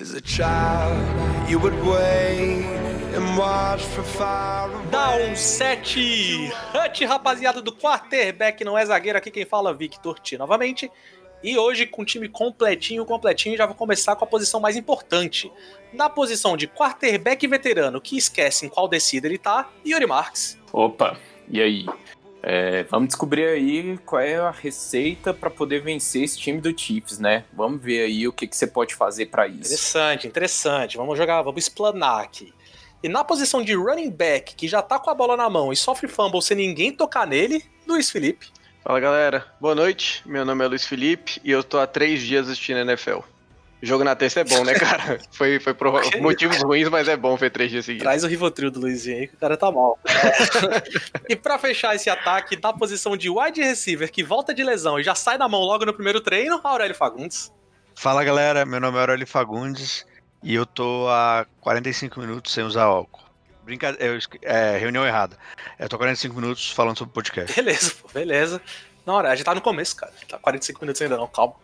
[0.00, 0.96] As a child,
[1.50, 2.64] you would wait
[3.16, 4.90] and watch from far away.
[4.92, 9.18] Down 7 Hut, rapaziada do quarterback, não é zagueiro.
[9.18, 10.88] Aqui quem fala, Victor T novamente.
[11.42, 15.50] E hoje, com o time completinho, completinho, já vou começar com a posição mais importante.
[15.92, 20.56] Na posição de quarterback veterano, que esquece em qual descida ele tá, Yuri Marques.
[20.72, 21.18] Opa,
[21.48, 21.86] e aí?
[22.50, 27.18] É, vamos descobrir aí qual é a receita para poder vencer esse time do Chiefs,
[27.18, 27.44] né?
[27.52, 29.66] Vamos ver aí o que, que você pode fazer para isso.
[29.66, 30.96] Interessante, interessante.
[30.96, 32.54] Vamos jogar, vamos explanar aqui.
[33.02, 35.76] E na posição de running back, que já tá com a bola na mão e
[35.76, 38.46] sofre fumble sem ninguém tocar nele, Luiz Felipe.
[38.82, 40.22] Fala galera, boa noite.
[40.24, 43.18] Meu nome é Luiz Felipe e eu tô há três dias assistindo NFL.
[43.80, 45.18] Jogo na terça é bom, né, cara?
[45.30, 45.88] foi foi por
[46.20, 48.02] motivos ruins, mas é bom ver três dias seguidos.
[48.02, 49.98] Traz o Rivotril do Luizinho aí, que o cara tá mal.
[51.28, 55.04] e pra fechar esse ataque, na posição de wide receiver, que volta de lesão e
[55.04, 57.52] já sai da mão logo no primeiro treino, Aurélio Fagundes.
[57.94, 60.04] Fala galera, meu nome é Aurélio Fagundes
[60.42, 63.22] e eu tô há 45 minutos sem usar álcool.
[63.64, 65.36] Brincadeira, é, reunião errada.
[65.78, 67.54] Eu tô há 45 minutos falando sobre podcast.
[67.54, 68.60] Beleza, pô, beleza.
[69.04, 70.12] Na hora, a gente tá no começo, cara.
[70.28, 71.54] Tá 45 minutos ainda não, calma.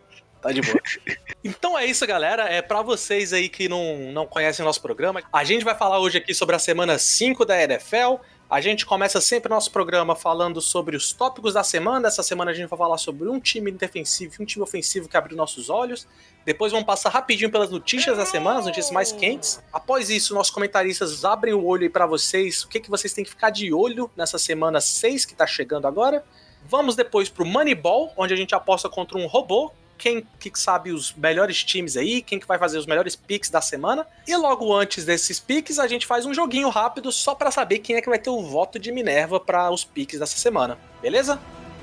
[0.45, 0.79] Tá de boa.
[1.43, 2.43] então é isso, galera.
[2.43, 5.23] É para vocês aí que não, não conhecem o nosso programa.
[5.33, 8.17] A gente vai falar hoje aqui sobre a semana 5 da NFL.
[8.47, 12.09] A gente começa sempre nosso programa falando sobre os tópicos da semana.
[12.09, 15.17] Essa semana a gente vai falar sobre um time defensivo e um time ofensivo que
[15.17, 16.07] abriu nossos olhos.
[16.45, 19.59] Depois vamos passar rapidinho pelas notícias da semana, as notícias mais quentes.
[19.73, 22.61] Após isso, nossos comentaristas abrem o olho aí pra vocês.
[22.61, 25.87] O que, que vocês têm que ficar de olho nessa semana 6 que tá chegando
[25.87, 26.23] agora.
[26.69, 31.13] Vamos depois pro Moneyball, onde a gente aposta contra um robô quem que sabe os
[31.13, 34.05] melhores times aí, quem que vai fazer os melhores picks da semana.
[34.27, 37.95] E logo antes desses picks, a gente faz um joguinho rápido só para saber quem
[37.95, 40.77] é que vai ter o voto de Minerva para os picks dessa semana.
[41.01, 41.39] Beleza?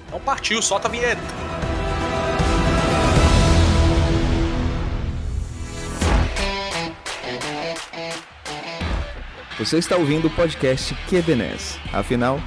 [0.06, 1.22] Então partiu, solta a vinheta.
[9.58, 11.78] Você está ouvindo o podcast QBNES.
[11.92, 12.40] Afinal,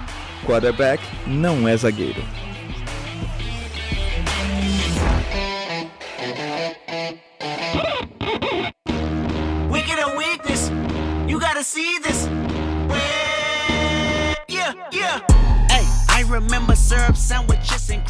[0.45, 2.21] quarterback não é zagueiro.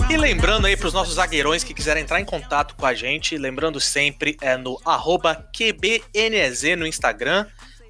[0.10, 3.38] E lembrando aí para os nossos zagueirões que quiserem entrar em contato com a gente,
[3.38, 4.78] lembrando sempre é no
[5.54, 7.48] QBNZ no Instagram,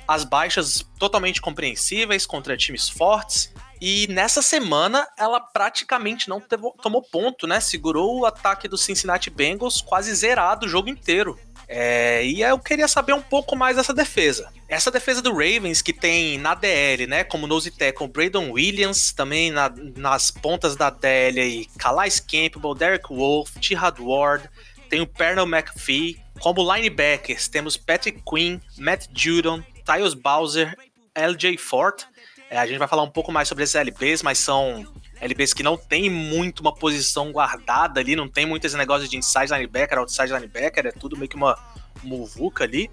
[0.07, 3.53] as baixas totalmente compreensíveis contra times fortes.
[3.81, 7.59] E nessa semana ela praticamente não tomou ponto, né?
[7.59, 11.39] Segurou o ataque do Cincinnati Bengals quase zerado o jogo inteiro.
[11.69, 14.53] É, e eu queria saber um pouco mais dessa defesa.
[14.73, 19.51] Essa defesa do Ravens, que tem na DL, né, como nose tackle, Braden Williams, também
[19.51, 24.49] na, nas pontas da DL aí, Calais Campbell, Derek Wolf, Tihad Ward,
[24.89, 26.19] tem o Pernell McPhee.
[26.41, 30.75] Como linebackers, temos Patrick Quinn, Matt Judon, Tyus Bowser,
[31.15, 32.05] LJ Fort.
[32.49, 34.91] É, a gente vai falar um pouco mais sobre esses LBs, mas são
[35.21, 39.19] LBs que não tem muito uma posição guardada ali, não tem muito esse negócio de
[39.19, 41.59] inside linebacker, outside linebacker, é tudo meio que uma
[42.03, 42.91] muvuca ali.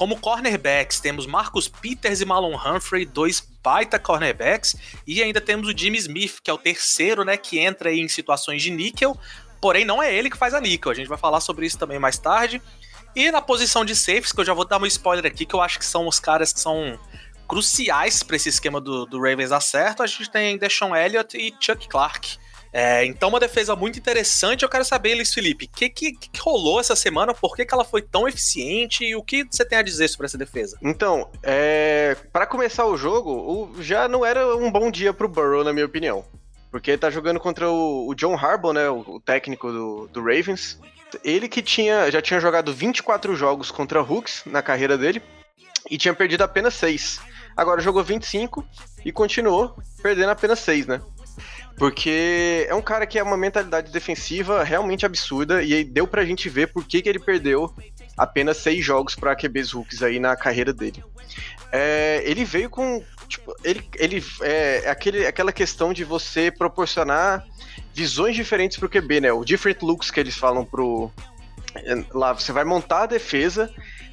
[0.00, 4.74] Como cornerbacks, temos Marcus Peters e Malon Humphrey, dois baita cornerbacks,
[5.06, 8.62] e ainda temos o Jimmy Smith, que é o terceiro, né, que entra em situações
[8.62, 9.14] de níquel,
[9.60, 11.98] porém não é ele que faz a níquel, a gente vai falar sobre isso também
[11.98, 12.62] mais tarde.
[13.14, 15.60] E na posição de safes, que eu já vou dar um spoiler aqui, que eu
[15.60, 16.98] acho que são os caras que são
[17.46, 21.54] cruciais para esse esquema do, do Ravens dar certo, a gente tem Deshaun Elliott e
[21.60, 22.38] Chuck Clark.
[22.72, 24.62] É, então, uma defesa muito interessante.
[24.62, 27.34] Eu quero saber, Luiz Felipe, o que, que, que, rolou essa semana?
[27.34, 29.04] Por que, que ela foi tão eficiente?
[29.04, 30.78] E o que você tem a dizer sobre essa defesa?
[30.80, 35.64] Então, é, para começar o jogo, o, já não era um bom dia pro Burrow,
[35.64, 36.24] na minha opinião.
[36.70, 38.88] Porque ele tá jogando contra o, o John Harbaugh, né?
[38.88, 40.78] O, o técnico do, do, Ravens.
[41.24, 45.20] Ele que tinha, já tinha jogado 24 jogos contra Hooks na carreira dele
[45.90, 47.20] e tinha perdido apenas 6.
[47.56, 48.64] Agora jogou 25
[49.04, 51.00] e continuou perdendo apenas 6, né?
[51.80, 56.46] Porque é um cara que é uma mentalidade defensiva realmente absurda e deu pra gente
[56.46, 57.74] ver por que, que ele perdeu
[58.18, 61.02] apenas seis jogos para QBs Hooks aí na carreira dele.
[61.72, 63.02] É, ele veio com.
[63.26, 67.46] Tipo, ele, ele é aquele, aquela questão de você proporcionar
[67.94, 69.32] visões diferentes pro QB, né?
[69.32, 71.10] O different looks que eles falam pro.
[72.12, 73.72] Lá, você vai montar a defesa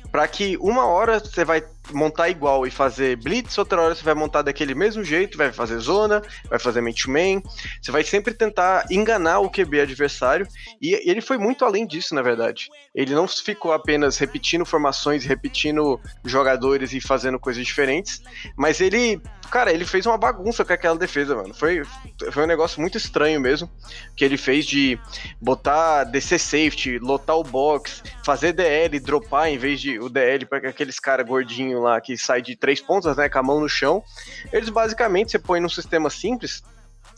[0.09, 1.61] para que uma hora você vai
[1.91, 5.79] montar igual e fazer blitz, outra hora você vai montar daquele mesmo jeito, vai fazer
[5.79, 7.41] zona, vai fazer man-to-man,
[7.81, 10.47] você vai sempre tentar enganar o QB adversário,
[10.81, 12.69] e ele foi muito além disso, na verdade.
[12.93, 18.21] Ele não ficou apenas repetindo formações, repetindo jogadores e fazendo coisas diferentes,
[18.55, 21.53] mas ele, cara, ele fez uma bagunça com aquela defesa, mano.
[21.53, 21.83] Foi,
[22.31, 23.69] foi um negócio muito estranho mesmo,
[24.15, 24.99] que ele fez de
[25.41, 30.69] botar DC safety, lotar o box, fazer DL, dropar em vez de o DL para
[30.69, 34.03] aqueles cara gordinho lá que sai de três pontas, né, com a mão no chão.
[34.51, 36.63] Eles basicamente, você põe num sistema simples,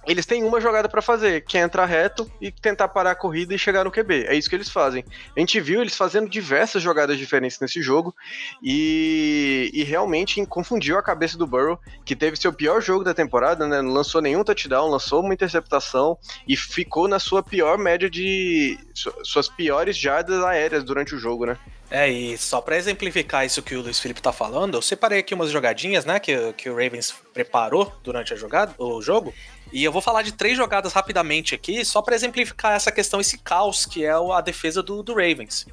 [0.08, 3.54] eles têm uma jogada para fazer, que é entrar reto e tentar parar a corrida
[3.54, 4.26] e chegar no QB.
[4.28, 5.04] É isso que eles fazem.
[5.36, 8.16] A gente viu eles fazendo diversas jogadas diferentes nesse jogo
[8.64, 13.68] e, e realmente confundiu a cabeça do Burrow, que teve seu pior jogo da temporada,
[13.68, 13.82] né?
[13.82, 16.18] Não lançou nenhum touchdown, lançou uma interceptação
[16.48, 18.80] e ficou na sua pior média de.
[19.24, 21.58] suas piores jardas aéreas durante o jogo, né?
[21.91, 25.33] É, e só para exemplificar isso que o Luiz Felipe tá falando, eu separei aqui
[25.33, 29.33] umas jogadinhas, né, que, que o Ravens preparou durante a jogada, o jogo,
[29.74, 33.39] e eu vou falar de três jogadas rapidamente aqui, só para exemplificar essa questão, esse
[33.39, 35.65] caos que é a defesa do, do Ravens.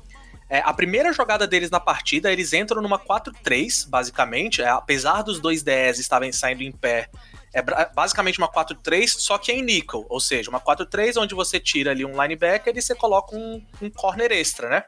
[0.49, 5.39] É, a primeira jogada deles na partida, eles entram numa 4-3, basicamente, é, apesar dos
[5.39, 7.11] dois 10 estarem saindo em pé,
[7.53, 7.63] é
[7.95, 11.91] basicamente uma 4-3, só que é em nickel, ou seja, uma 4-3 onde você tira
[11.91, 14.85] ali um linebacker e você coloca um, um corner extra, né?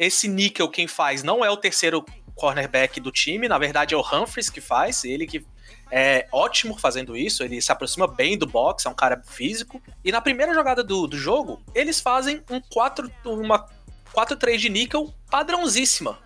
[0.00, 2.02] Esse níquel quem faz não é o terceiro
[2.34, 5.44] cornerback do time, na verdade é o Humphries que faz, ele que
[5.90, 9.78] é ótimo fazendo isso, ele se aproxima bem do box, é um cara físico.
[10.02, 13.68] E na primeira jogada do, do jogo, eles fazem um 4, uma
[14.14, 16.18] 4-3 de níquel padrãozíssima.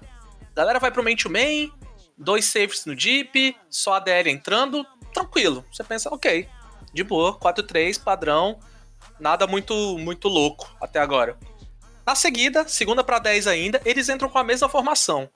[0.52, 1.72] A galera vai pro main to main,
[2.16, 5.64] dois safes no deep, só a DL entrando, tranquilo.
[5.72, 6.48] Você pensa, ok,
[6.92, 8.60] de boa, 4-3, padrão,
[9.18, 11.36] nada muito muito louco até agora.
[12.06, 15.28] Na seguida, segunda para 10 ainda, eles entram com a mesma formação.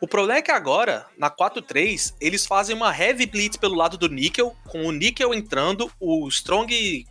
[0.00, 4.08] O problema é que agora, na 4-3, eles fazem uma heavy blitz pelo lado do
[4.08, 7.04] Nickel, com o Nickel entrando, o Strong,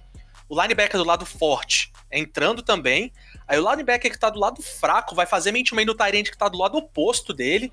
[0.50, 3.12] o linebacker do lado forte entrando também.
[3.48, 6.48] Aí o linebacker que tá do lado fraco vai fazer mente no Tyrant que tá
[6.48, 7.72] do lado oposto dele.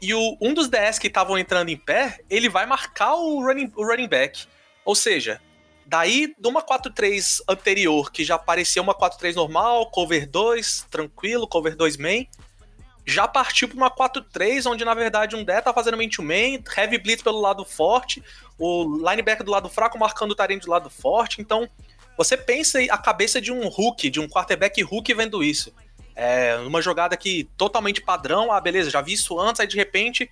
[0.00, 3.72] E o, um dos 10 que estavam entrando em pé, ele vai marcar o running,
[3.76, 4.46] o running back.
[4.84, 5.40] Ou seja,
[5.90, 11.96] Daí, numa 4-3 anterior, que já parecia uma 4-3 normal, cover 2, tranquilo, cover 2
[11.96, 12.28] main,
[13.04, 16.62] já partiu para uma 4-3, onde na verdade um Dé tá fazendo main to main,
[16.76, 18.22] heavy blitz pelo lado forte,
[18.56, 21.40] o linebacker do lado fraco marcando o Tarente do lado forte.
[21.40, 21.68] Então,
[22.16, 25.74] você pensa a cabeça de um Hulk, de um quarterback Hulk vendo isso.
[26.14, 30.30] É uma jogada que totalmente padrão, ah, beleza, já vi isso antes, aí de repente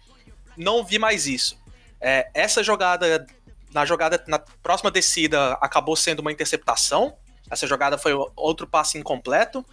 [0.57, 1.59] não vi mais isso.
[2.01, 3.27] É, essa jogada
[3.73, 7.17] na jogada, na próxima descida, acabou sendo uma interceptação.
[7.51, 9.65] Essa jogada foi outro passe incompleto.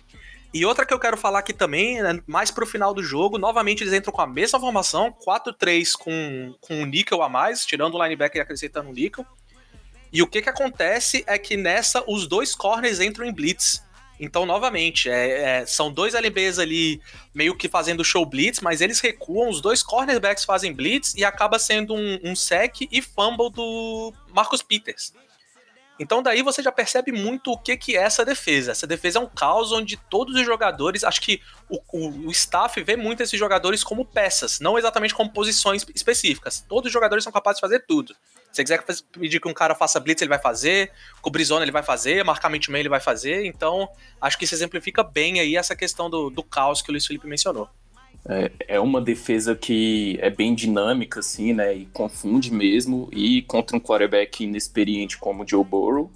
[0.53, 3.83] E outra que eu quero falar aqui também, né, mais pro final do jogo, novamente
[3.83, 8.03] eles entram com a mesma formação, 4-3 com, com um níquel a mais, tirando o
[8.03, 9.25] linebacker e acrescentando um níquel.
[10.13, 13.83] E o que que acontece é que nessa os dois corners entram em blitz.
[14.19, 17.01] Então, novamente, é, é, são dois LBs ali
[17.33, 21.59] meio que fazendo show blitz, mas eles recuam, os dois cornerbacks fazem blitz e acaba
[21.59, 25.13] sendo um, um sec e fumble do Marcus Peters.
[25.97, 28.71] Então daí você já percebe muito o que, que é essa defesa.
[28.71, 32.81] Essa defesa é um caos onde todos os jogadores, acho que o, o, o, staff
[32.83, 36.63] vê muito esses jogadores como peças, não exatamente como posições específicas.
[36.67, 38.13] Todos os jogadores são capazes de fazer tudo.
[38.55, 40.89] Se você quiser pedir que um cara faça blitz, ele vai fazer,
[41.21, 43.45] cobrir zona ele vai fazer, marcar man ele vai fazer.
[43.45, 43.89] Então
[44.21, 47.27] acho que isso exemplifica bem aí essa questão do, do caos que o Luiz Felipe
[47.27, 47.67] mencionou.
[48.27, 51.75] É, é uma defesa que é bem dinâmica, assim, né?
[51.75, 53.09] E confunde mesmo.
[53.11, 56.09] E contra um quarterback inexperiente como o Joe Burrow,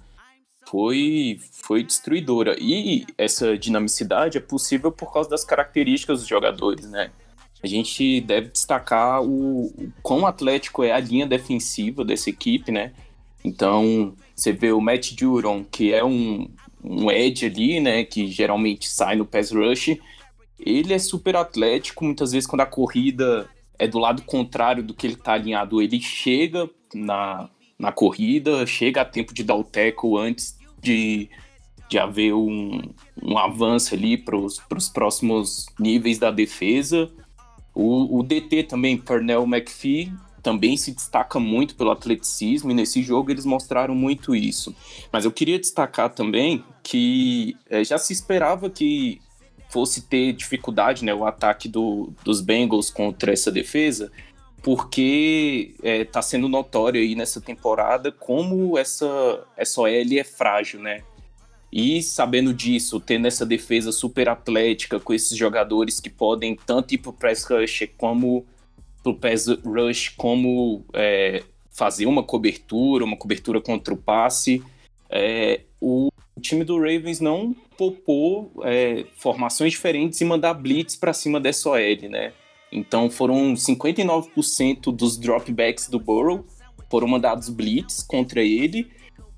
[0.66, 2.56] foi, foi destruidora.
[2.58, 7.12] E essa dinamicidade é possível por causa das características dos jogadores, né?
[7.62, 12.94] A gente deve destacar o, o quão atlético é a linha defensiva dessa equipe, né?
[13.44, 16.50] Então, você vê o Matt Duron, que é um,
[16.84, 19.98] um edge ali, né, que geralmente sai no pass rush,
[20.60, 25.08] ele é super atlético, muitas vezes quando a corrida é do lado contrário do que
[25.08, 30.18] ele tá alinhado, ele chega na, na corrida, chega a tempo de dar o tackle
[30.18, 31.30] antes de,
[31.88, 32.82] de haver um,
[33.22, 37.10] um avanço ali para os próximos níveis da defesa.
[37.82, 40.12] O, o DT também, Pernell McPhee,
[40.44, 44.76] também se destaca muito pelo atleticismo e nesse jogo eles mostraram muito isso.
[45.14, 49.22] Mas eu queria destacar também que é, já se esperava que
[49.70, 54.12] fosse ter dificuldade, né, o ataque do, dos Bengals contra essa defesa,
[54.62, 61.02] porque está é, sendo notório aí nessa temporada como essa, essa OL é frágil, né?
[61.72, 66.98] E sabendo disso, tendo essa defesa super atlética com esses jogadores que podem tanto ir
[66.98, 68.46] pro press rush como
[69.04, 74.62] pro pass rush, como é, fazer uma cobertura, uma cobertura contra o passe,
[75.10, 76.10] é, o
[76.42, 82.10] time do Ravens não poupou é, formações diferentes e mandar blitz para cima dessa OL,
[82.10, 82.34] né?
[82.72, 86.46] Então foram 59% dos dropbacks do Burrow
[86.90, 88.90] foram mandados blitz contra ele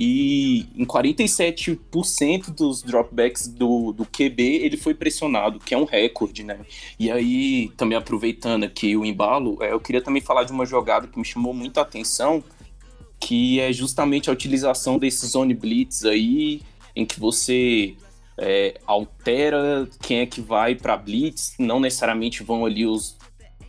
[0.03, 6.43] e em 47% dos dropbacks do, do QB ele foi pressionado, que é um recorde,
[6.43, 6.62] né?
[6.98, 11.05] E aí, também aproveitando aqui o embalo, é, eu queria também falar de uma jogada
[11.05, 12.43] que me chamou muita atenção,
[13.20, 16.63] que é justamente a utilização desses zone blitz aí,
[16.96, 17.96] em que você
[18.39, 23.20] é, altera quem é que vai para blitz, não necessariamente vão ali os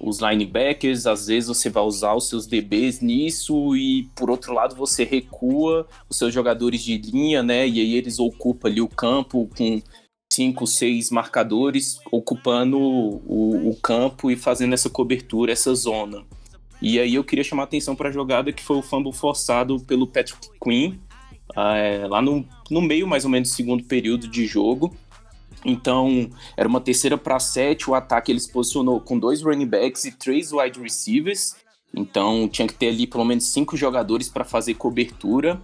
[0.03, 4.75] os linebackers, às vezes você vai usar os seus DBs nisso e por outro lado
[4.75, 7.67] você recua os seus jogadores de linha, né?
[7.67, 9.81] E aí eles ocupam ali o campo com
[10.33, 16.25] cinco, seis marcadores ocupando o, o campo e fazendo essa cobertura, essa zona.
[16.81, 19.79] E aí eu queria chamar a atenção para a jogada que foi o fumble forçado
[19.81, 20.95] pelo Patrick Quinn,
[21.55, 24.97] é, lá no, no meio mais ou menos do segundo período de jogo.
[25.65, 27.89] Então, era uma terceira para sete.
[27.89, 31.57] O ataque ele se posicionou com dois running backs e três wide receivers.
[31.95, 35.61] Então, tinha que ter ali pelo menos cinco jogadores para fazer cobertura.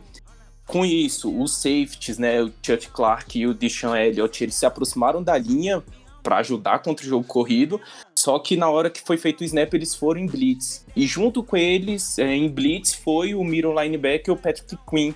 [0.66, 5.22] Com isso, os safeties, né, o Chuck Clark e o Deshaun Elliott, eles se aproximaram
[5.22, 5.82] da linha
[6.22, 7.80] para ajudar contra o jogo corrido.
[8.14, 10.84] Só que na hora que foi feito o snap, eles foram em blitz.
[10.94, 15.14] E junto com eles, é, em blitz, foi o middle linebacker, o Patrick Quinn.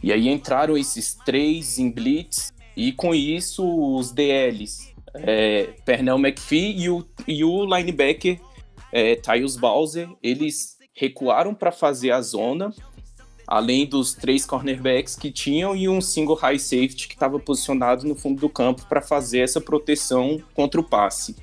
[0.00, 6.78] E aí entraram esses três em blitz e com isso, os DLs, é, Pernell McPhee
[6.78, 8.38] e o, e o linebacker
[8.92, 12.72] é, Tyus Bowser, eles recuaram para fazer a zona,
[13.48, 18.14] além dos três cornerbacks que tinham e um single high safety que estava posicionado no
[18.14, 21.34] fundo do campo para fazer essa proteção contra o passe.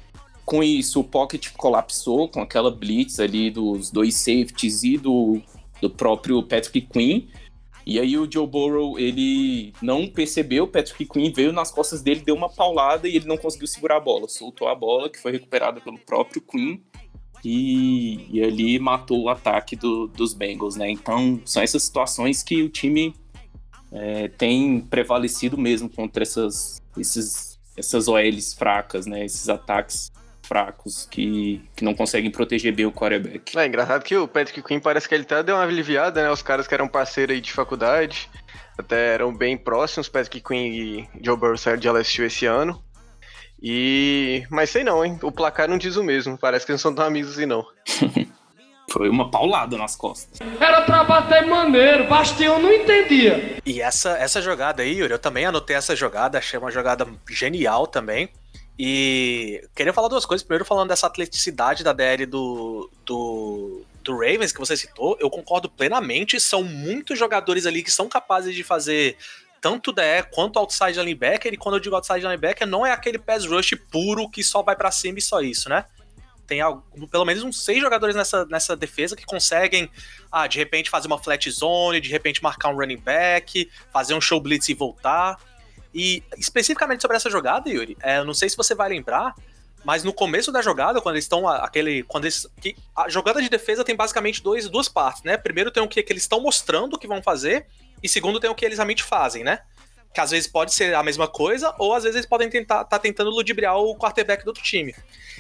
[0.46, 5.42] Com isso, o pocket colapsou com aquela blitz ali dos dois safeties e do,
[5.82, 7.28] do próprio Patrick Quinn.
[7.86, 12.34] E aí o Joe Burrow, ele não percebeu, Patrick Quinn veio nas costas dele, deu
[12.34, 14.28] uma paulada e ele não conseguiu segurar a bola.
[14.28, 16.80] Soltou a bola, que foi recuperada pelo próprio Quinn,
[17.44, 20.90] e, e ali matou o ataque do, dos Bengals, né?
[20.90, 23.14] Então, são essas situações que o time
[23.92, 29.24] é, tem prevalecido mesmo contra essas, esses, essas OLs fracas, né?
[29.24, 30.12] Esses ataques
[30.46, 33.58] fracos que, que não conseguem proteger bem o quarterback.
[33.58, 36.30] É engraçado que o Patrick Quinn parece que ele até deu uma aliviada, né?
[36.32, 38.30] Os caras que eram parceiros aí de faculdade
[38.78, 42.82] até eram bem próximos, Patrick Quinn e Joe Burrow saíram de LSU esse ano.
[43.62, 44.44] E.
[44.50, 45.18] Mas sei não, hein?
[45.22, 46.38] O placar não diz o mesmo.
[46.38, 47.66] Parece que eles não são tão amigos assim, não.
[48.92, 50.40] Foi uma paulada nas costas.
[50.60, 53.58] Era pra bater maneiro, Bastião não entendia.
[53.66, 57.88] E essa, essa jogada aí, Yuri, eu também anotei essa jogada, achei uma jogada genial
[57.88, 58.30] também.
[58.78, 60.44] E queria falar duas coisas.
[60.44, 65.70] Primeiro, falando dessa atleticidade da DL do, do, do Ravens, que você citou, eu concordo
[65.70, 66.40] plenamente.
[66.40, 69.18] São muitos jogadores ali que são capazes de fazer
[69.62, 71.54] tanto DE quanto outside linebacker.
[71.54, 74.76] E quando eu digo outside linebacker, não é aquele pass rush puro que só vai
[74.76, 75.86] para cima e só isso, né?
[76.46, 76.60] Tem
[77.10, 79.90] pelo menos uns seis jogadores nessa, nessa defesa que conseguem,
[80.32, 84.22] ah, de repente fazer uma flat zone, de repente marcar um running back, fazer um
[84.22, 85.40] show blitz e voltar.
[85.96, 89.34] E especificamente sobre essa jogada, Yuri, é, não sei se você vai lembrar,
[89.86, 93.48] mas no começo da jogada, quando eles estão aquele, quando eles, que, a jogada de
[93.48, 95.38] defesa tem basicamente dois, duas partes, né?
[95.38, 97.66] Primeiro tem o que, que eles estão mostrando que vão fazer
[98.04, 99.60] e segundo tem o que eles realmente fazem, né?
[100.14, 103.00] Que às vezes pode ser a mesma coisa ou às vezes eles podem tentar tá
[103.00, 104.94] tentando ludibriar o quarterback do outro time.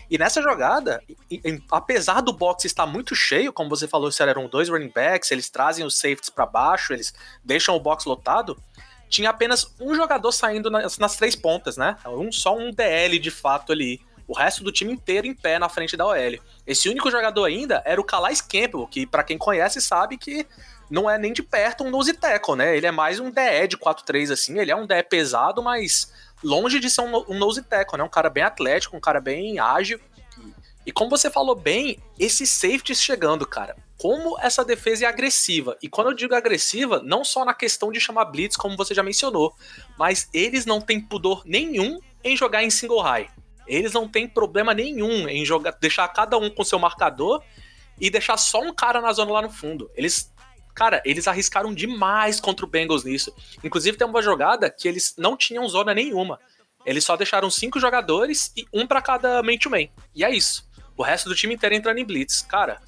[0.10, 1.04] E nessa jogada,
[1.70, 5.50] apesar do box estar muito cheio, como você falou, se eram dois running backs, eles
[5.50, 8.58] trazem os safeties para baixo, eles deixam o box lotado
[9.16, 11.96] tinha apenas um jogador saindo nas, nas três pontas, né?
[12.06, 15.70] Um, só um DL de fato ali O resto do time inteiro em pé na
[15.70, 16.40] frente da OL.
[16.68, 20.46] Esse único jogador ainda era o Calais Campbell, que para quem conhece sabe que
[20.90, 22.76] não é nem de perto um nose tackle, né?
[22.76, 26.12] Ele é mais um DE de 4-3 assim, ele é um DE pesado, mas
[26.44, 28.04] longe de ser um, um nose tackle, né?
[28.04, 30.00] Um cara bem atlético, um cara bem ágil.
[30.86, 33.76] E como você falou bem, esse safety chegando, cara.
[33.98, 35.78] Como essa defesa é agressiva.
[35.82, 39.02] E quando eu digo agressiva, não só na questão de chamar blitz, como você já
[39.02, 39.54] mencionou,
[39.98, 43.30] mas eles não têm pudor nenhum em jogar em single high.
[43.68, 47.42] Eles não têm problema nenhum em jogar, deixar cada um com seu marcador
[48.00, 49.90] e deixar só um cara na zona lá no fundo.
[49.96, 50.34] Eles
[50.76, 53.34] Cara, eles arriscaram demais contra o Bengals nisso.
[53.64, 56.38] Inclusive, tem uma jogada que eles não tinham zona nenhuma.
[56.86, 59.88] Eles só deixaram cinco jogadores e um para cada man-to-man.
[60.14, 60.68] E é isso.
[60.98, 62.42] O resto do time inteiro entrando em blitz.
[62.42, 62.80] Cara,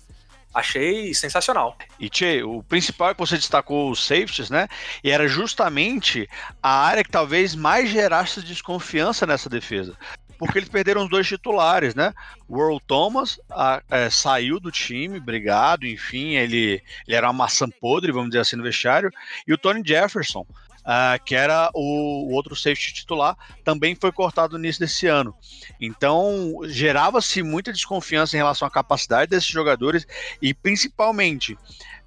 [0.54, 1.78] achei sensacional.
[2.00, 4.68] E Tchê, o principal é que você destacou os safeties, né?
[5.04, 6.28] E era justamente
[6.62, 9.98] a área que talvez mais gerasse desconfiança nessa defesa
[10.38, 12.14] porque eles perderam os dois titulares, né?
[12.48, 17.68] O Earl Thomas a, é, saiu do time, obrigado, enfim, ele, ele era uma maçã
[17.70, 19.10] podre, vamos dizer assim, no vestiário,
[19.48, 20.46] e o Tony Jefferson,
[20.88, 25.36] Uh, que era o, o, outro safety titular, também foi cortado no início desse ano.
[25.82, 30.08] Então, gerava-se muita desconfiança em relação à capacidade desses jogadores
[30.42, 31.58] e, principalmente,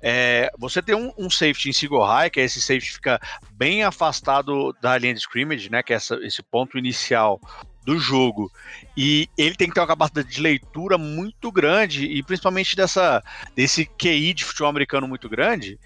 [0.02, 3.20] é, você tem um, um, safety em single high, que é esse safety fica
[3.52, 7.38] bem afastado da linha de scrimmage, né, que é essa, esse ponto inicial
[7.84, 8.50] do jogo.
[8.96, 13.22] E ele tem que ter uma capacidade de leitura muito grande, e principalmente dessa,
[13.54, 15.78] desse QI de futebol americano muito grande.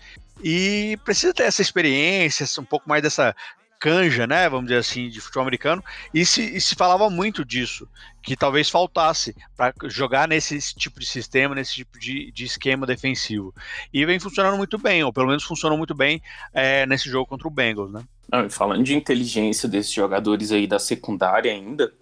[0.47, 3.35] E precisa ter essa experiência, um pouco mais dessa
[3.81, 7.89] canja, né, vamos dizer assim, de futebol americano, e se, e se falava muito disso,
[8.23, 13.55] que talvez faltasse para jogar nesse tipo de sistema, nesse tipo de, de, esquema defensivo.
[13.93, 16.23] E vem funcionando muito bem, ou pelo menos funcionou muito bem
[16.53, 18.03] é, nesse jogo contra o Bengals, né?
[18.31, 21.93] Não, falando de inteligência desses jogadores aí da secundária ainda,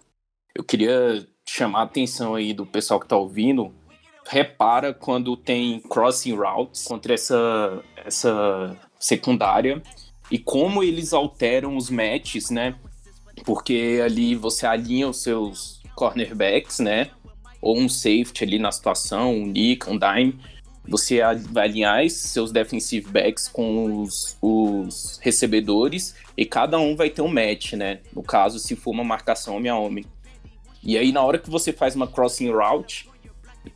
[0.55, 3.73] eu queria chamar a atenção aí do pessoal que tá ouvindo.
[4.27, 9.81] Repara quando tem crossing routes contra essa, essa secundária
[10.31, 12.75] e como eles alteram os matches, né?
[13.45, 17.11] Porque ali você alinha os seus cornerbacks, né?
[17.61, 20.39] Ou um safety ali na situação, um nick, um dime
[20.87, 27.21] você vai alinhar seus defensive backs com os, os, recebedores e cada um vai ter
[27.21, 27.99] um match, né?
[28.13, 30.05] No caso, se for uma marcação homem a homem.
[30.83, 33.09] E aí, na hora que você faz uma crossing route,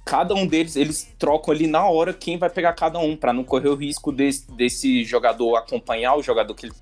[0.04, 3.43] cada um deles, eles trocam ali na hora quem vai pegar cada um, para não
[3.43, 6.73] correr o risco desse, desse jogador acompanhar o jogador que ele,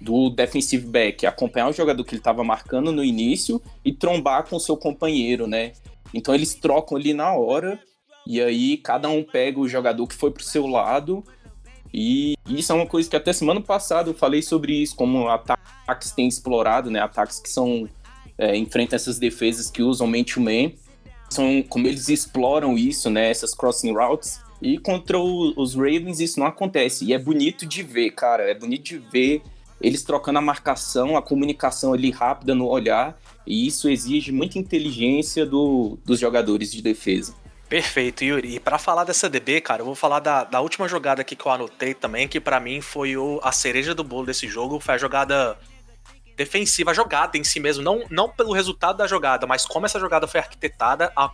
[0.00, 4.56] do defensive back, acompanhar o jogador que ele estava marcando no início e trombar com
[4.56, 5.72] o seu companheiro, né?
[6.12, 7.78] Então eles trocam ali na hora
[8.26, 11.24] e aí cada um pega o jogador que foi pro seu lado.
[11.92, 16.10] E isso é uma coisa que até semana passada eu falei sobre isso, como ataques
[16.12, 17.00] têm explorado, né?
[17.00, 17.88] Ataques que são.
[18.36, 20.72] É, enfrentam essas defesas que usam man-to-man.
[21.30, 23.30] São como eles exploram isso, né?
[23.30, 24.40] Essas crossing routes.
[24.62, 27.04] E contra o, os Ravens isso não acontece.
[27.04, 28.50] E é bonito de ver, cara.
[28.50, 29.42] É bonito de ver
[29.80, 33.18] eles trocando a marcação, a comunicação ali rápida no olhar.
[33.46, 37.34] E isso exige muita inteligência do, dos jogadores de defesa.
[37.68, 38.56] Perfeito, Yuri.
[38.56, 41.46] E para falar dessa DB, cara, eu vou falar da, da última jogada aqui que
[41.46, 44.78] eu anotei também, que para mim foi o, a cereja do bolo desse jogo.
[44.78, 45.58] Foi a jogada
[46.36, 47.82] defensiva, a jogada em si mesmo.
[47.82, 51.30] Não, não pelo resultado da jogada, mas como essa jogada foi arquitetada, a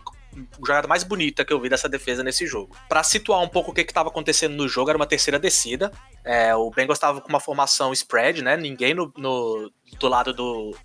[0.59, 2.75] jogada mais bonita que eu vi dessa defesa nesse jogo.
[2.87, 5.91] Para situar um pouco o que estava acontecendo no jogo, era uma terceira descida.
[6.23, 8.55] É, o Bengals estava com uma formação spread, né?
[8.55, 10.75] Ninguém no, no do lado do,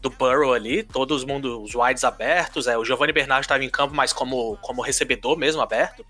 [0.00, 3.70] do Burrow ali, todos os mundo, os wides abertos, é, o Giovanni Bernard estava em
[3.70, 6.04] campo, mas como, como recebedor mesmo aberto.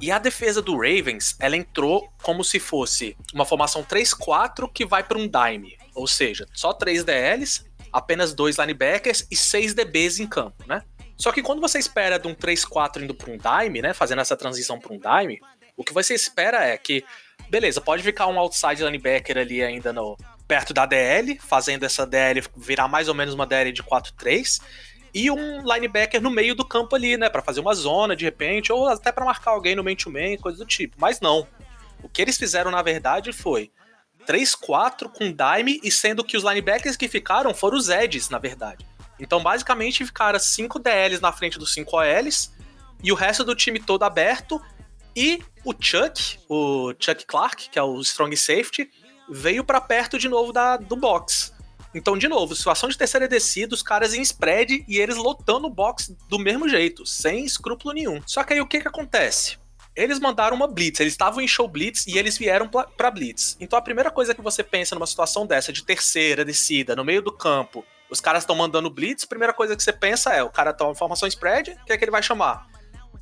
[0.00, 5.02] E a defesa do Ravens, ela entrou como se fosse uma formação 3-4 que vai
[5.02, 10.26] para um dime, ou seja, só três DLs, apenas dois linebackers e seis DBs em
[10.26, 10.82] campo, né?
[11.16, 14.36] Só que quando você espera de um 3-4 indo para um dime, né, fazendo essa
[14.36, 15.40] transição para um dime,
[15.76, 17.04] o que você espera é que,
[17.50, 20.16] beleza, pode ficar um outside linebacker ali ainda no,
[20.48, 24.60] perto da DL, fazendo essa DL virar mais ou menos uma DL de 4-3,
[25.12, 28.72] e um linebacker no meio do campo ali, né, para fazer uma zona de repente,
[28.72, 30.96] ou até para marcar alguém no man-to-man, -man, coisa do tipo.
[30.98, 31.46] Mas não.
[32.02, 33.70] O que eles fizeram na verdade foi
[34.28, 38.86] 3-4 com dime, e sendo que os linebackers que ficaram foram os edges, na verdade.
[39.18, 42.52] Então, basicamente, ficaram 5 DLs na frente dos 5 OLs,
[43.02, 44.60] e o resto do time todo aberto,
[45.16, 48.90] e o Chuck, o Chuck Clark, que é o strong safety,
[49.28, 51.52] veio para perto de novo da, do box.
[51.94, 55.70] Então, de novo, situação de terceira descida, os caras em spread e eles lotando o
[55.70, 58.20] box do mesmo jeito, sem escrúpulo nenhum.
[58.26, 59.58] Só que aí o que que acontece?
[59.98, 63.56] Eles mandaram uma blitz, eles estavam em show blitz e eles vieram para blitz.
[63.58, 67.20] Então a primeira coisa que você pensa numa situação dessa de terceira descida, no meio
[67.20, 70.72] do campo, Os caras estão mandando blitz, primeira coisa que você pensa é, o cara
[70.72, 72.66] toma formação spread, o que é que ele vai chamar?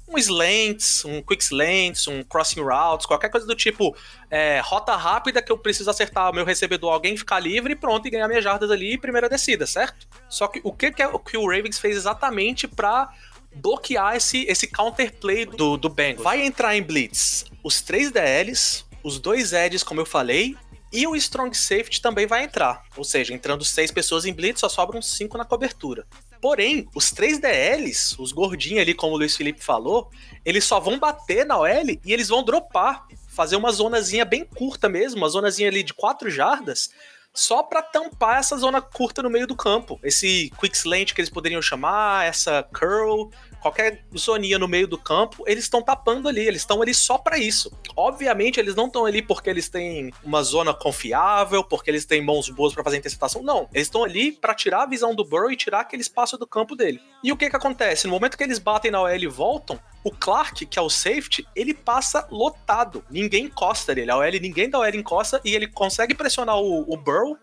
[0.06, 3.96] Um slants, um quick slants, um crossing routes, qualquer coisa do tipo
[4.30, 8.06] é, rota rápida que eu preciso acertar o meu recebedor, alguém ficar livre e pronto,
[8.06, 10.06] e ganhar minhas jardas ali primeira descida, certo?
[10.28, 13.10] Só que o que, que, é, o, que o Ravens fez exatamente para
[13.56, 16.22] bloquear esse, esse counterplay do, do Bengals?
[16.22, 20.56] Vai entrar em blitz os três DLs, os dois edges, como eu falei,
[20.92, 22.84] e o Strong Safety também vai entrar.
[22.96, 26.06] Ou seja, entrando seis pessoas em blitz, só sobram cinco na cobertura.
[26.40, 30.10] Porém, os três DLs, os gordinhos ali, como o Luiz Felipe falou,
[30.44, 31.68] eles só vão bater na OL
[32.04, 33.06] e eles vão dropar.
[33.28, 36.90] Fazer uma zonazinha bem curta mesmo, uma zonazinha ali de quatro jardas,
[37.36, 40.00] só para tampar essa zona curta no meio do campo.
[40.02, 43.30] Esse quick slant que eles poderiam chamar, essa curl,
[43.66, 47.36] qualquer zoninha no meio do campo, eles estão tapando ali, eles estão ali só para
[47.36, 47.72] isso.
[47.96, 52.48] Obviamente, eles não estão ali porque eles têm uma zona confiável, porque eles têm mãos
[52.48, 53.68] boas para fazer interceptação, não.
[53.74, 56.76] Eles estão ali para tirar a visão do Burrow e tirar aquele espaço do campo
[56.76, 57.00] dele.
[57.24, 58.06] E o que que acontece?
[58.06, 61.46] No momento que eles batem na OL e voltam, o Clark, que é o safety,
[61.54, 63.04] ele passa lotado.
[63.10, 64.10] Ninguém encosta nele.
[64.10, 67.36] A OL, ninguém da OL encosta e ele consegue pressionar o, o Burrow.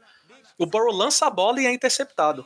[0.58, 2.46] O Burrow lança a bola e é interceptado.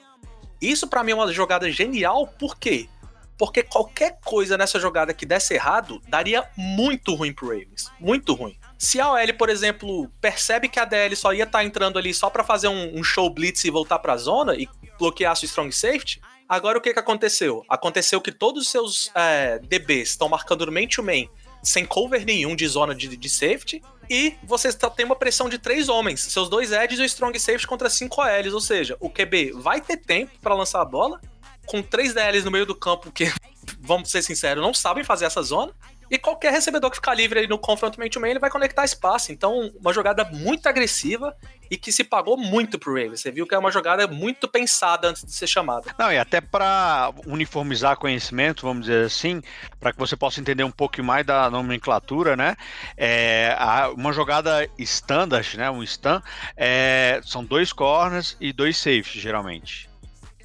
[0.59, 2.89] Isso para mim é uma jogada genial, por quê?
[3.37, 7.91] Porque qualquer coisa nessa jogada que desse errado, daria muito ruim pro Ravens.
[7.99, 8.57] Muito ruim.
[8.77, 12.13] Se a OL, por exemplo, percebe que a DL só ia estar tá entrando ali
[12.13, 15.71] só para fazer um, um, show blitz e voltar pra zona e bloquear o strong
[15.71, 17.63] safety, agora o que, que aconteceu?
[17.69, 21.27] Aconteceu que todos os seus é, DBs estão marcando no man-to-man
[21.63, 25.89] sem cover nenhum de zona de, de safety, e você tem uma pressão de três
[25.89, 29.51] homens, seus dois edges e o strong safety contra cinco OLs, ou seja, o QB
[29.55, 31.19] vai ter tempo para lançar a bola,
[31.67, 33.31] com três DLs no meio do campo que,
[33.79, 35.71] vamos ser sinceros, não sabem fazer essa zona.
[36.09, 39.31] E qualquer recebedor que ficar livre aí no confronto man to ele vai conectar espaço.
[39.31, 41.35] Então, uma jogada muito agressiva
[41.69, 43.19] e que se pagou muito pro Ravens.
[43.19, 45.93] Você viu que é uma jogada muito pensada antes de ser chamada.
[45.99, 49.41] Não, e até para uniformizar conhecimento, vamos dizer assim,
[49.81, 52.55] para que você possa entender um pouco mais da nomenclatura, né?
[52.95, 53.53] É,
[53.93, 55.69] uma jogada standard, né?
[55.69, 56.21] Um stun,
[56.55, 59.89] é, são dois corners e dois safes, geralmente.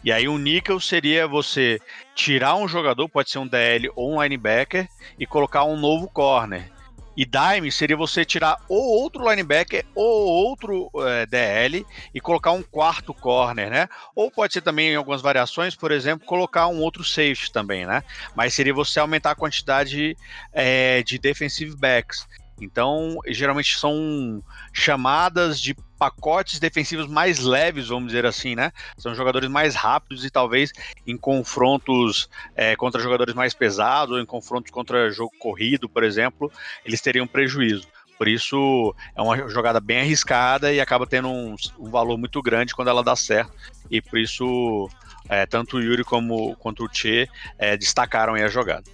[0.04, 1.80] E aí o níquel seria você
[2.14, 4.88] tirar um jogador, pode ser um DL ou um linebacker,
[5.18, 6.70] e colocar um novo corner.
[7.16, 12.62] E dime seria você tirar ou outro linebacker ou outro é, DL e colocar um
[12.62, 13.88] quarto corner, né?
[14.14, 18.02] Ou pode ser também em algumas variações, por exemplo, colocar um outro safety também, né?
[18.34, 20.16] Mas seria você aumentar a quantidade
[20.52, 22.26] é, de defensive backs.
[22.60, 28.72] Então, geralmente são chamadas de pacotes defensivos mais leves, vamos dizer assim, né?
[28.98, 30.72] São jogadores mais rápidos e talvez
[31.06, 36.50] em confrontos é, contra jogadores mais pesados ou em confrontos contra jogo corrido, por exemplo,
[36.84, 37.86] eles teriam prejuízo.
[38.18, 42.74] Por isso é uma jogada bem arriscada e acaba tendo um, um valor muito grande
[42.74, 43.52] quando ela dá certo.
[43.90, 44.88] E por isso
[45.28, 48.84] é, tanto o Yuri como quanto o Che é, destacaram a jogada.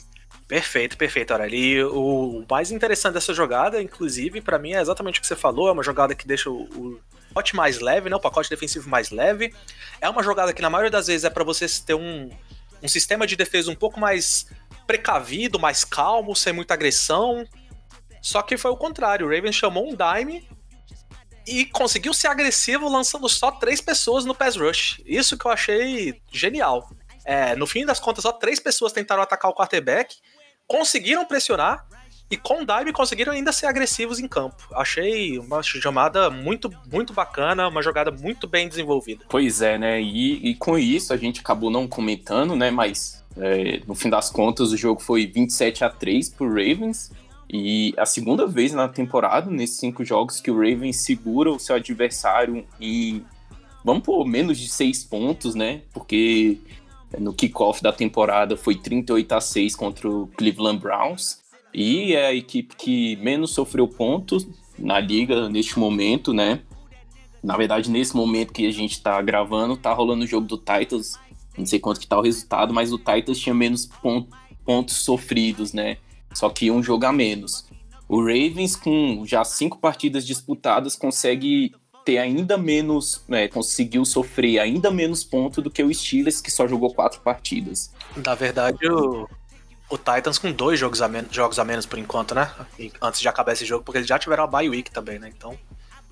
[0.48, 1.84] Perfeito, perfeito, Aureli.
[1.84, 5.68] O mais interessante dessa jogada, inclusive, para mim é exatamente o que você falou.
[5.68, 8.16] É uma jogada que deixa o, pacote mais leve, né?
[8.16, 9.54] O pacote defensivo mais leve.
[10.00, 12.30] É uma jogada que, na maioria das vezes, é para você ter um,
[12.82, 14.46] um sistema de defesa um pouco mais
[14.86, 17.46] precavido, mais calmo, sem muita agressão.
[18.22, 19.26] Só que foi o contrário.
[19.26, 20.48] O Ravens chamou um dime
[21.46, 25.02] e conseguiu ser agressivo lançando só três pessoas no pass rush.
[25.04, 26.90] Isso que eu achei genial.
[27.24, 30.16] É, no fim das contas, só três pessoas tentaram atacar o quarterback
[30.68, 31.86] conseguiram pressionar
[32.30, 34.68] e com o dive conseguiram ainda ser agressivos em campo.
[34.74, 39.24] Achei uma chamada muito, muito bacana, uma jogada muito bem desenvolvida.
[39.28, 40.00] Pois é, né?
[40.00, 42.70] E, e com isso a gente acabou não comentando, né?
[42.70, 47.10] Mas é, no fim das contas o jogo foi 27 a 3 pro Ravens.
[47.50, 51.76] E a segunda vez na temporada, nesses cinco jogos, que o Ravens segura o seu
[51.76, 53.24] adversário em,
[53.82, 55.80] vamos por menos de seis pontos, né?
[55.94, 56.58] Porque
[57.18, 61.40] no kickoff da temporada foi 38 a 6 contra o Cleveland Browns.
[61.72, 64.46] E é a equipe que menos sofreu pontos
[64.78, 66.60] na liga neste momento, né?
[67.42, 71.18] Na verdade, nesse momento que a gente está gravando, tá rolando o jogo do Titans.
[71.56, 73.88] Não sei quanto que tá o resultado, mas o Titans tinha menos
[74.64, 75.98] pontos sofridos, né?
[76.34, 77.66] Só que um jogo a menos.
[78.08, 81.74] O Ravens, com já cinco partidas disputadas, consegue
[82.08, 86.66] ter ainda menos, né, conseguiu sofrer ainda menos pontos do que o Steelers, que só
[86.66, 87.92] jogou quatro partidas.
[88.16, 89.28] Na verdade, o,
[89.90, 92.50] o Titans com dois jogos a, menos, jogos a menos por enquanto, né?
[93.02, 95.30] Antes de acabar esse jogo, porque eles já tiveram a bye week também, né?
[95.36, 95.54] Então,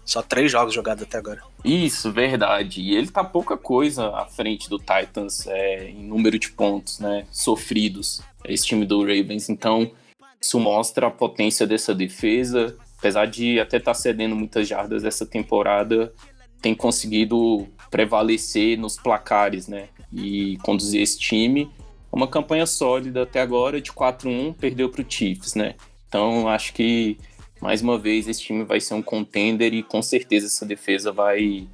[0.04, 1.40] só três jogos jogados até agora.
[1.64, 2.82] Isso, verdade.
[2.82, 7.26] E ele tá pouca coisa à frente do Titans é, em número de pontos, né?
[7.32, 9.48] Sofridos, esse time do Ravens.
[9.48, 9.90] Então,
[10.38, 15.24] isso mostra a potência dessa defesa apesar de até estar tá cedendo muitas jardas essa
[15.24, 16.12] temporada,
[16.60, 19.88] tem conseguido prevalecer nos placares, né?
[20.12, 21.70] E conduzir esse time.
[22.10, 25.74] Uma campanha sólida até agora, de 4-1, perdeu para o Chiefs, né?
[26.08, 27.16] Então, acho que,
[27.60, 31.68] mais uma vez, esse time vai ser um contender e com certeza essa defesa vai,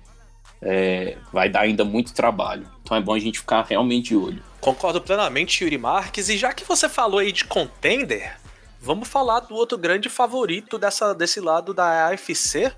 [0.61, 2.67] é, vai dar ainda muito trabalho.
[2.83, 4.43] Então é bom a gente ficar realmente de olho.
[4.61, 6.29] Concordo plenamente, Yuri Marques.
[6.29, 8.37] E já que você falou aí de contender,
[8.83, 12.75] vamos falar do outro grande favorito dessa, desse lado da AFC,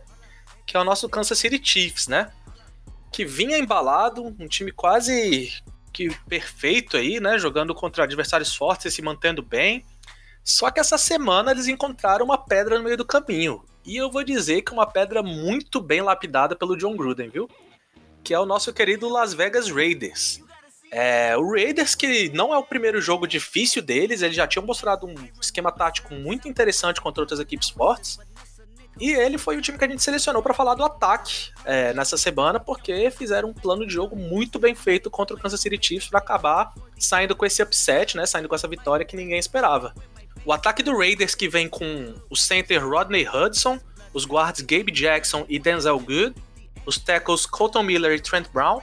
[0.66, 2.30] que é o nosso Kansas City Chiefs, né?
[3.10, 5.50] Que vinha embalado, um time quase
[5.92, 7.38] que perfeito aí, né?
[7.38, 9.84] Jogando contra adversários fortes e se mantendo bem.
[10.44, 13.64] Só que essa semana eles encontraram uma pedra no meio do caminho.
[13.84, 17.48] E eu vou dizer que é uma pedra muito bem lapidada pelo John Gruden, viu?
[18.22, 20.43] Que é o nosso querido Las Vegas Raiders.
[20.90, 25.06] É, o Raiders, que não é o primeiro jogo difícil deles, eles já tinham mostrado
[25.06, 28.18] um esquema tático muito interessante contra outras equipes fortes.
[29.00, 32.16] E ele foi o time que a gente selecionou para falar do ataque é, nessa
[32.16, 36.08] semana, porque fizeram um plano de jogo muito bem feito contra o Kansas City Chiefs
[36.08, 39.92] para acabar saindo com esse upset, né, saindo com essa vitória que ninguém esperava.
[40.44, 43.80] O ataque do Raiders que vem com o center Rodney Hudson,
[44.12, 46.34] os guards Gabe Jackson e Denzel Good,
[46.86, 48.80] os tackles Colton Miller e Trent Brown,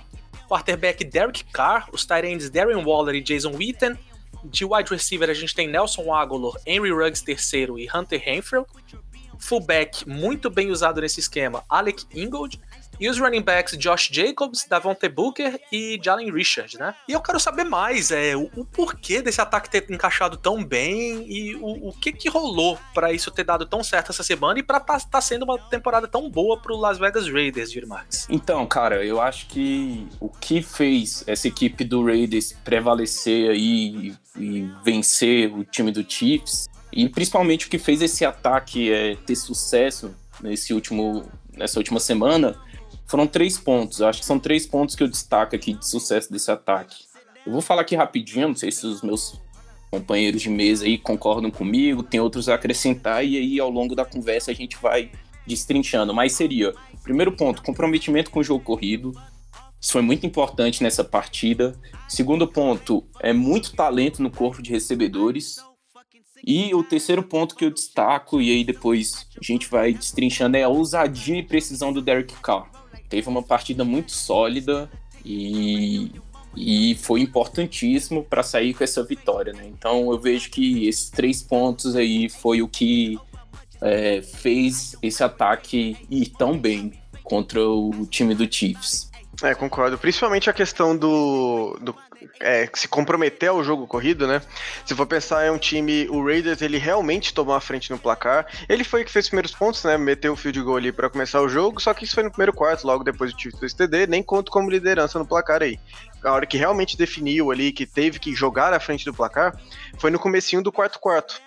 [0.52, 3.98] quarterback Derek Carr, os tight ends Darren Waller e Jason Witten,
[4.44, 8.68] de wide receiver a gente tem Nelson Aguilar, Henry Ruggs III e Hunter Renfrew,
[9.40, 12.60] fullback muito bem usado nesse esquema, Alec Ingold,
[13.02, 16.94] e os running backs Josh Jacobs, Davonte Booker e Jalen Richard, né?
[17.10, 21.26] E eu quero saber mais, é, o, o porquê desse ataque ter encaixado tão bem
[21.28, 24.64] e o, o que que rolou para isso ter dado tão certo essa semana e
[24.64, 28.28] para tá, tá sendo uma temporada tão boa pro Las Vegas Raiders, Dir Marques.
[28.30, 34.42] Então, cara, eu acho que o que fez essa equipe do Raiders prevalecer aí e,
[34.44, 39.36] e vencer o time do Chiefs e principalmente o que fez esse ataque é, ter
[39.36, 42.56] sucesso nesse último, nessa última semana
[43.12, 44.00] foram três pontos.
[44.00, 47.04] Eu acho que são três pontos que eu destaco aqui de sucesso desse ataque.
[47.45, 49.39] Eu vou falar aqui rapidinho, não sei se os meus
[49.91, 54.06] companheiros de mesa aí concordam comigo, tem outros a acrescentar, e aí ao longo da
[54.06, 55.12] conversa a gente vai
[55.45, 56.13] destrinchando.
[56.13, 59.12] Mas seria, primeiro ponto, comprometimento com o jogo corrido.
[59.82, 61.78] Isso foi muito importante nessa partida.
[62.08, 65.58] Segundo ponto, é muito talento no corpo de recebedores.
[66.47, 70.63] E o terceiro ponto que eu destaco, e aí depois a gente vai destrinchando, é
[70.63, 72.81] a ousadia e precisão do Derek Carr
[73.12, 74.89] teve uma partida muito sólida
[75.24, 76.12] e,
[76.56, 79.52] e foi importantíssimo para sair com essa vitória.
[79.52, 79.67] Né?
[79.67, 83.19] Então eu vejo que esses três pontos aí foi o que
[83.82, 89.12] é, fez esse ataque ir tão bem contra o time do Chiefs.
[89.43, 89.97] É, concordo.
[89.97, 91.95] Principalmente a questão do, do
[92.39, 94.41] é, se comprometer ao jogo corrido, né?
[94.86, 98.45] Se for pensar em um time, o Raiders, ele realmente tomou a frente no placar.
[98.67, 99.97] Ele foi que fez os primeiros pontos, né?
[99.97, 102.53] Meteu o field goal ali para começar o jogo, só que isso foi no primeiro
[102.53, 105.79] quarto, logo depois do time do STD, nem conto como liderança no placar aí.
[106.23, 109.55] A hora que realmente definiu ali, que teve que jogar à frente do placar,
[109.97, 111.41] foi no comecinho do quarto quarto.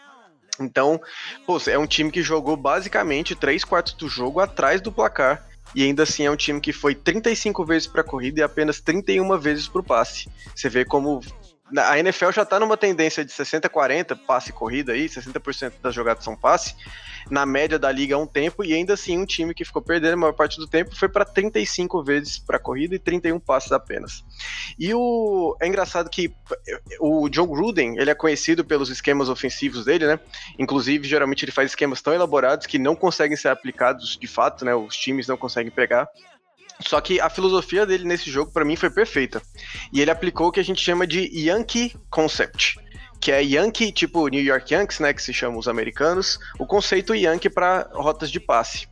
[0.60, 1.00] Então,
[1.46, 5.82] pô, é um time que jogou basicamente três quartos do jogo atrás do placar e
[5.82, 9.68] ainda assim é um time que foi 35 vezes para corrida e apenas 31 vezes
[9.68, 10.28] para o passe.
[10.54, 11.20] Você vê como
[11.76, 16.36] a NFL já está numa tendência de 60-40 passe corrida aí, 60% das jogadas são
[16.36, 16.74] passe,
[17.30, 20.14] na média da liga há um tempo, e ainda assim um time que ficou perdendo
[20.14, 24.22] a maior parte do tempo foi para 35 vezes para corrida e 31 passes apenas.
[24.78, 26.32] E o é engraçado que
[27.00, 30.20] o John Gruden, ele é conhecido pelos esquemas ofensivos dele, né?
[30.58, 34.74] Inclusive, geralmente ele faz esquemas tão elaborados que não conseguem ser aplicados de fato, né?
[34.74, 36.08] Os times não conseguem pegar.
[36.80, 39.40] Só que a filosofia dele nesse jogo, para mim, foi perfeita.
[39.92, 42.78] E ele aplicou o que a gente chama de Yankee Concept.
[43.20, 45.12] Que é Yankee, tipo New York Yankees, né?
[45.12, 46.38] Que se chamam os americanos.
[46.58, 48.88] O conceito Yankee para rotas de passe.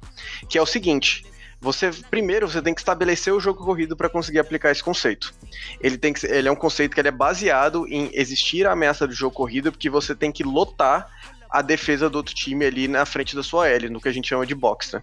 [0.49, 1.25] Que é o seguinte:
[1.63, 5.33] você primeiro você tem que estabelecer o jogo corrido para conseguir aplicar esse conceito.
[5.81, 9.15] Ele tem que, ele é um conceito que é baseado em existir a ameaça do
[9.15, 11.07] jogo corrido, porque você tem que lotar
[11.49, 14.29] a defesa do outro time ali na frente da sua L, no que a gente
[14.29, 15.03] chama de box, né?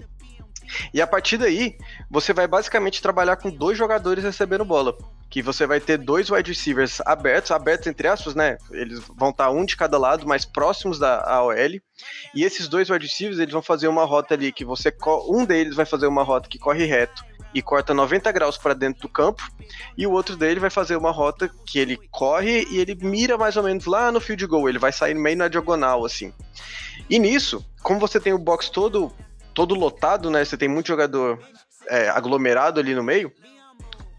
[0.93, 1.75] E a partir daí,
[2.09, 4.95] você vai basicamente trabalhar com dois jogadores recebendo bola.
[5.29, 8.57] Que você vai ter dois wide receivers abertos, abertos entre aspas, né?
[8.71, 11.79] Eles vão estar um de cada lado, mais próximos da AOL.
[12.33, 14.93] E esses dois wide receivers, eles vão fazer uma rota ali que você.
[15.27, 19.01] Um deles vai fazer uma rota que corre reto e corta 90 graus para dentro
[19.01, 19.43] do campo,
[19.97, 23.57] e o outro dele vai fazer uma rota que ele corre e ele mira mais
[23.57, 26.33] ou menos lá no field goal, ele vai sair meio na diagonal assim.
[27.09, 29.11] E nisso, como você tem o box todo
[29.53, 30.43] todo lotado, né?
[30.43, 31.39] Você tem muito jogador
[31.87, 33.31] é, aglomerado ali no meio.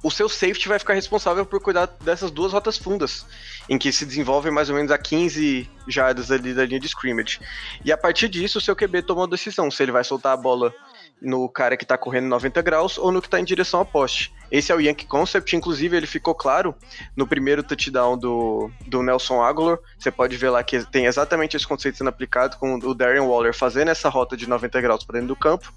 [0.03, 3.27] O seu safety vai ficar responsável por cuidar dessas duas rotas fundas,
[3.69, 7.39] em que se desenvolvem mais ou menos a 15 jardas ali da linha de scrimmage.
[7.85, 10.37] E a partir disso, o seu QB toma uma decisão se ele vai soltar a
[10.39, 10.73] bola
[11.21, 14.33] no cara que tá correndo 90 graus ou no que tá em direção ao poste.
[14.51, 16.75] Esse é o Yankee Concept, inclusive ele ficou claro
[17.17, 19.79] no primeiro touchdown do, do Nelson Aguilar.
[19.99, 23.55] Você pode ver lá que tem exatamente esse conceito sendo aplicado com o Darren Waller
[23.55, 25.73] fazendo essa rota de 90 graus para dentro do campo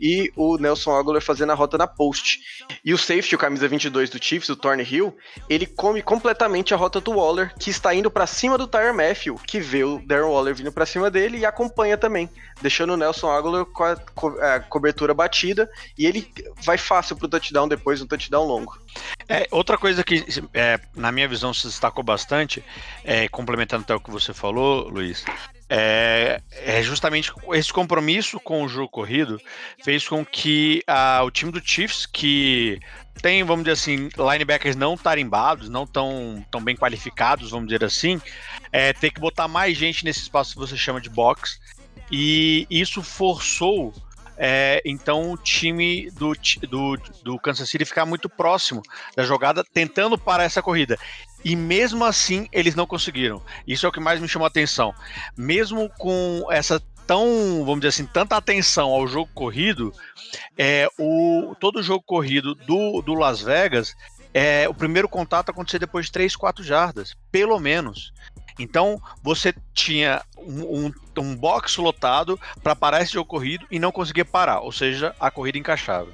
[0.00, 2.40] e o Nelson Aguilar fazendo a rota na post.
[2.84, 5.16] E o safety, o camisa 22 do Chiefs, o Thornhill,
[5.48, 9.36] ele come completamente a rota do Waller, que está indo para cima do Tyre Matthew,
[9.46, 12.28] que vê o Darren Waller vindo para cima dele e acompanha também,
[12.60, 16.30] deixando o Nelson Aguilar com a, co a cobertura batida e ele
[16.62, 18.78] vai fácil pro touchdown depois, um touchdown longo.
[19.28, 20.24] É, outra coisa que,
[20.54, 22.64] é, na minha visão, se destacou bastante,
[23.04, 25.24] é, complementando até o que você falou, Luiz,
[25.68, 29.40] é, é, justamente esse compromisso com o jogo corrido
[29.82, 32.78] fez com que a, o time do Chiefs, que
[33.20, 38.20] tem, vamos dizer assim, linebackers não tarimbados, não tão, tão bem qualificados, vamos dizer assim,
[38.70, 41.58] é, ter que botar mais gente nesse espaço que você chama de box.
[42.10, 43.92] E isso forçou
[44.36, 46.32] é, então o time do,
[46.68, 48.82] do, do Kansas City ficar muito próximo
[49.14, 50.98] da jogada, tentando parar essa corrida.
[51.44, 53.42] E mesmo assim, eles não conseguiram.
[53.66, 54.94] Isso é o que mais me chamou a atenção.
[55.36, 59.92] Mesmo com essa tão, vamos dizer assim, tanta atenção ao jogo corrido,
[60.58, 63.94] é, o, todo o jogo corrido do, do Las Vegas,
[64.34, 68.12] é, o primeiro contato aconteceu depois de 3, 4 jardas, pelo menos.
[68.58, 73.92] Então você tinha um, um, um box lotado para parar esse jogo corrido e não
[73.92, 76.08] conseguia parar, ou seja, a corrida encaixava.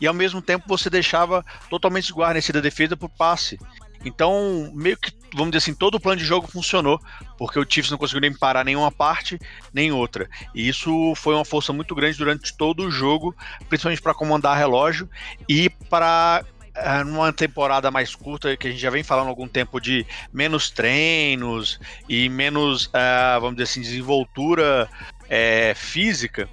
[0.00, 3.58] E ao mesmo tempo você deixava totalmente desguarnecida a defesa por passe.
[4.04, 7.00] Então, meio que, vamos dizer assim, todo o plano de jogo funcionou,
[7.38, 9.38] porque o Chiefs não conseguiu nem parar nenhuma parte,
[9.72, 10.28] nem outra.
[10.54, 13.34] E isso foi uma força muito grande durante todo o jogo,
[13.68, 15.08] principalmente para comandar relógio
[15.48, 16.44] e para
[17.06, 20.70] numa temporada mais curta, que a gente já vem falando há algum tempo de menos
[20.70, 24.88] treinos e menos, uh, vamos dizer assim, desenvoltura
[25.28, 26.48] é, física,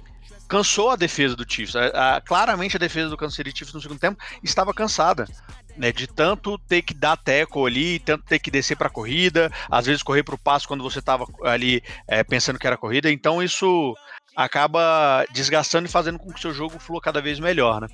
[0.48, 1.74] cansou a defesa do Chiefs.
[1.74, 5.26] A, a, claramente a defesa do Kansas City Chiefs no segundo tempo estava cansada.
[5.74, 9.50] Né, de tanto ter que dar teco ali, tanto ter que descer para a corrida,
[9.70, 13.10] às vezes correr para o passo quando você estava ali é, pensando que era corrida,
[13.10, 13.96] então isso
[14.36, 17.88] acaba desgastando e fazendo com que o seu jogo flua cada vez melhor, né?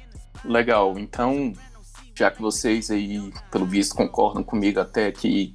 [0.44, 1.52] Legal, então
[2.18, 5.54] já que vocês aí, pelo visto, concordam comigo até que,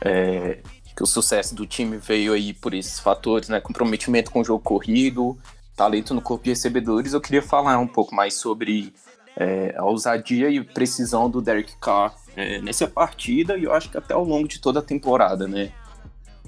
[0.00, 0.62] é,
[0.96, 3.60] que o sucesso do time veio aí por esses fatores, né?
[3.60, 5.38] Comprometimento com o jogo corrido,
[5.76, 8.94] talento no corpo de recebedores, eu queria falar um pouco mais sobre
[9.36, 13.98] é, a ousadia e precisão do Derek Carr é, nessa partida e eu acho que
[13.98, 15.70] até ao longo de toda a temporada, né?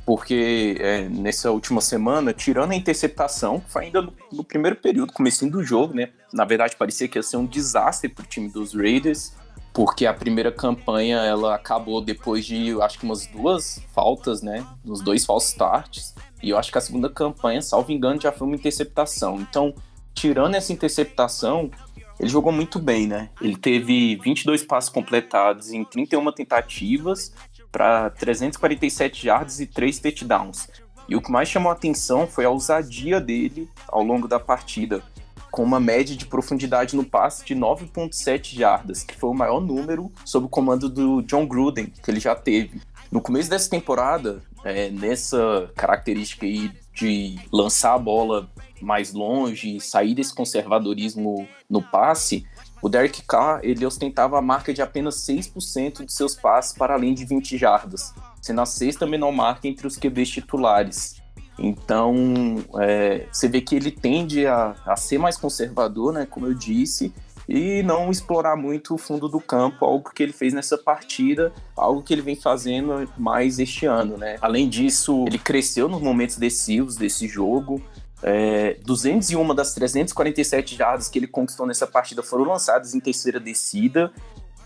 [0.07, 5.53] Porque é, nessa última semana, tirando a interceptação, foi ainda no, no primeiro período, comecinho
[5.53, 6.09] do jogo, né?
[6.33, 9.35] Na verdade, parecia que ia ser um desastre para o time dos Raiders
[9.73, 15.01] porque a primeira campanha ela acabou depois de acho que umas duas faltas, né, nos
[15.01, 16.15] dois false starts.
[16.43, 19.41] E eu acho que a segunda campanha, salvo engano, já foi uma interceptação.
[19.41, 19.75] Então,
[20.15, 21.71] tirando essa interceptação,
[22.19, 23.31] ele jogou muito bem, né?
[23.41, 27.33] Ele teve 22 passos completados em 31 tentativas
[27.71, 30.69] para 347 yards e 3 touchdowns.
[31.09, 35.03] E o que mais chamou a atenção foi a ousadia dele ao longo da partida
[35.51, 40.11] com uma média de profundidade no passe de 9.7 jardas, que foi o maior número
[40.25, 42.81] sob o comando do John Gruden que ele já teve.
[43.11, 48.49] No começo dessa temporada, é, nessa característica aí de lançar a bola
[48.81, 52.47] mais longe, sair desse conservadorismo no passe,
[52.83, 57.13] o Derek Carr ele ostentava a marca de apenas 6% de seus passes para além
[57.13, 61.20] de 20 jardas, sendo a sexta menor marca entre os QBs titulares.
[61.61, 66.55] Então, é, você vê que ele tende a, a, ser mais conservador, né, como eu
[66.55, 67.13] disse,
[67.47, 72.03] e não explorar muito o fundo do campo, algo que ele fez nessa partida, algo
[72.03, 74.39] que ele vem fazendo mais este ano, né.
[74.41, 77.83] Além disso, ele cresceu nos momentos decisivos desse jogo,
[78.23, 84.11] é, 201 das 347 jardas que ele conquistou nessa partida foram lançadas em terceira descida,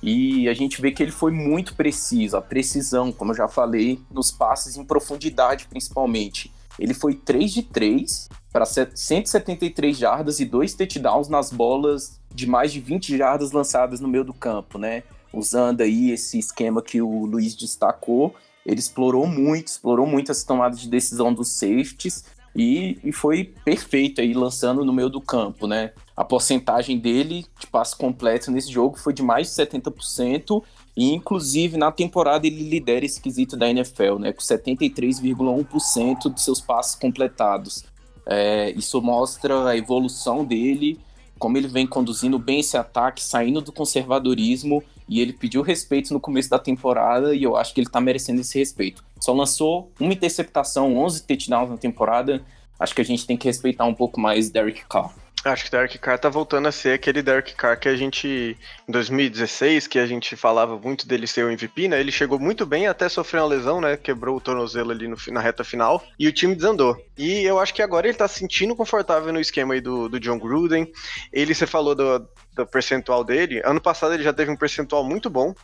[0.00, 3.98] e a gente vê que ele foi muito preciso, a precisão, como eu já falei,
[4.10, 6.52] nos passes em profundidade principalmente.
[6.78, 12.72] Ele foi 3 de 3 para 173 jardas e dois touchdowns nas bolas de mais
[12.72, 15.02] de 20 jardas lançadas no meio do campo, né?
[15.32, 18.34] Usando aí esse esquema que o Luiz destacou,
[18.64, 24.20] ele explorou muito, explorou muito essa tomada de decisão dos safeties e, e foi perfeito
[24.20, 25.92] aí lançando no meio do campo, né?
[26.16, 30.62] A porcentagem dele de passe completo nesse jogo foi de mais de 70%
[30.96, 36.60] e, inclusive, na temporada ele lidera esse quesito da NFL, né, com 73,1% de seus
[36.60, 37.84] passes completados.
[38.26, 40.98] É, isso mostra a evolução dele,
[41.38, 46.20] como ele vem conduzindo bem esse ataque, saindo do conservadorismo, e ele pediu respeito no
[46.20, 49.04] começo da temporada, e eu acho que ele está merecendo esse respeito.
[49.20, 52.42] Só lançou uma interceptação, 11 touchdowns na temporada,
[52.78, 55.12] acho que a gente tem que respeitar um pouco mais Derek Carr.
[55.44, 58.56] Acho que Derek Carr tá voltando a ser aquele Derek Carr que a gente,
[58.88, 62.00] em 2016, que a gente falava muito dele ser o MVP, né?
[62.00, 63.94] Ele chegou muito bem até sofrer uma lesão, né?
[63.94, 66.96] Quebrou o tornozelo ali no, na reta final e o time desandou.
[67.18, 70.18] E eu acho que agora ele tá se sentindo confortável no esquema aí do, do
[70.18, 70.90] John Gruden.
[71.30, 73.60] Ele, você falou do, do percentual dele.
[73.66, 75.54] Ano passado ele já teve um percentual muito bom.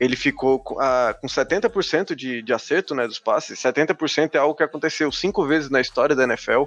[0.00, 3.58] Ele ficou com, ah, com 70% de, de acerto né, dos passes.
[3.60, 6.64] 70% é algo que aconteceu cinco vezes na história da NFL.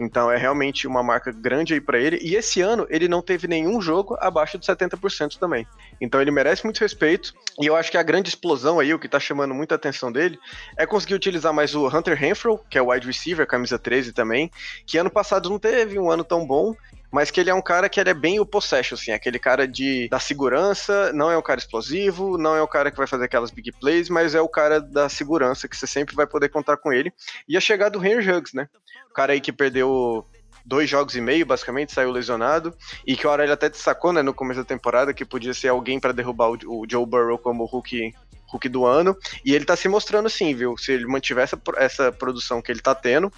[0.00, 2.18] Então é realmente uma marca grande aí para ele.
[2.22, 5.66] E esse ano ele não teve nenhum jogo abaixo de 70% também.
[6.00, 7.34] Então ele merece muito respeito.
[7.60, 10.38] E eu acho que a grande explosão aí, o que tá chamando muita atenção dele,
[10.78, 14.50] é conseguir utilizar mais o Hunter Renfro, que é o wide receiver, camisa 13 também,
[14.86, 16.74] que ano passado não teve um ano tão bom
[17.10, 19.66] mas que ele é um cara que ele é bem o possession, assim, aquele cara
[19.66, 23.24] de da segurança, não é um cara explosivo, não é o cara que vai fazer
[23.24, 26.76] aquelas big plays, mas é o cara da segurança que você sempre vai poder contar
[26.76, 27.12] com ele.
[27.48, 28.68] E a chegada do Henry Huggs, né?
[29.10, 30.24] O cara aí que perdeu
[30.64, 32.74] dois jogos e meio, basicamente, saiu lesionado,
[33.06, 35.98] e que o ele até destacou, né, no começo da temporada, que podia ser alguém
[35.98, 38.14] para derrubar o, o, Joe Burrow como Hulk,
[38.46, 40.76] Hulk do ano, e ele tá se mostrando sim, viu?
[40.76, 43.32] Se ele mantiver essa, essa produção que ele tá tendo,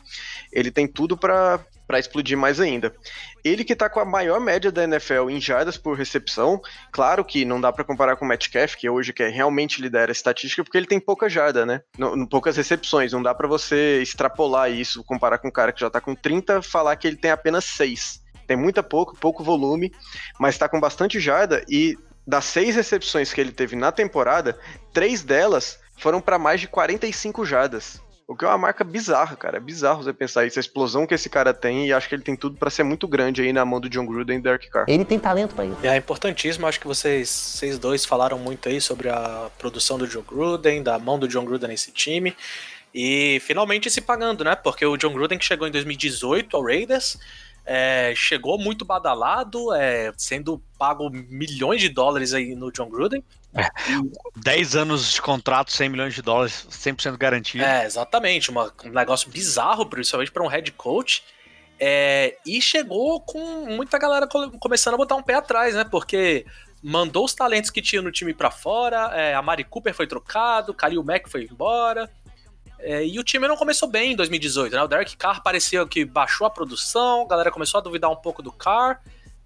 [0.53, 2.95] ele tem tudo para para explodir mais ainda.
[3.45, 6.61] Ele que tá com a maior média da NFL em jardas por recepção,
[6.91, 10.13] claro que não dá para comparar com o Metcalf, que hoje que realmente lidera a
[10.13, 11.83] estatística, porque ele tem pouca jarda, né?
[11.99, 15.91] No, poucas recepções, não dá para você extrapolar isso, comparar com um cara que já
[15.91, 18.23] tá com 30, falar que ele tem apenas 6.
[18.47, 19.93] Tem muita pouco, pouco volume,
[20.39, 24.59] mas tá com bastante jarda e das seis recepções que ele teve na temporada,
[24.93, 28.02] três delas foram para mais de 45 jardas.
[28.27, 29.57] O que é uma marca bizarra, cara.
[29.57, 32.23] É bizarro você pensar isso, a explosão que esse cara tem, e acho que ele
[32.23, 34.87] tem tudo para ser muito grande aí na mão do John Gruden e Derek Carr.
[34.89, 35.77] Ele tem talento para isso.
[35.83, 40.23] É importantíssimo, acho que vocês, vocês dois falaram muito aí sobre a produção do John
[40.23, 42.35] Gruden, da mão do John Gruden nesse time.
[42.95, 44.55] E finalmente se pagando, né?
[44.55, 47.19] Porque o John Gruden que chegou em 2018 ao Raiders,
[47.65, 53.23] é, chegou muito badalado, é, sendo pago milhões de dólares aí no John Gruden.
[53.55, 53.69] É,
[54.37, 57.65] 10 anos de contrato, 100 milhões de dólares, 100% garantido.
[57.65, 61.23] É, exatamente, uma, um negócio bizarro, principalmente para um head coach.
[61.79, 65.85] É, e chegou com muita galera começando a botar um pé atrás, né?
[65.85, 66.47] Porque
[66.83, 70.75] mandou os talentos que tinha no time para fora, é, a Mari Cooper foi trocado,
[70.75, 72.11] Khalil Mack foi embora.
[72.83, 74.83] É, e o time não começou bem em 2018, né?
[74.83, 78.43] O Derek Carr parecia que baixou a produção, a galera começou a duvidar um pouco
[78.43, 79.01] do Carr.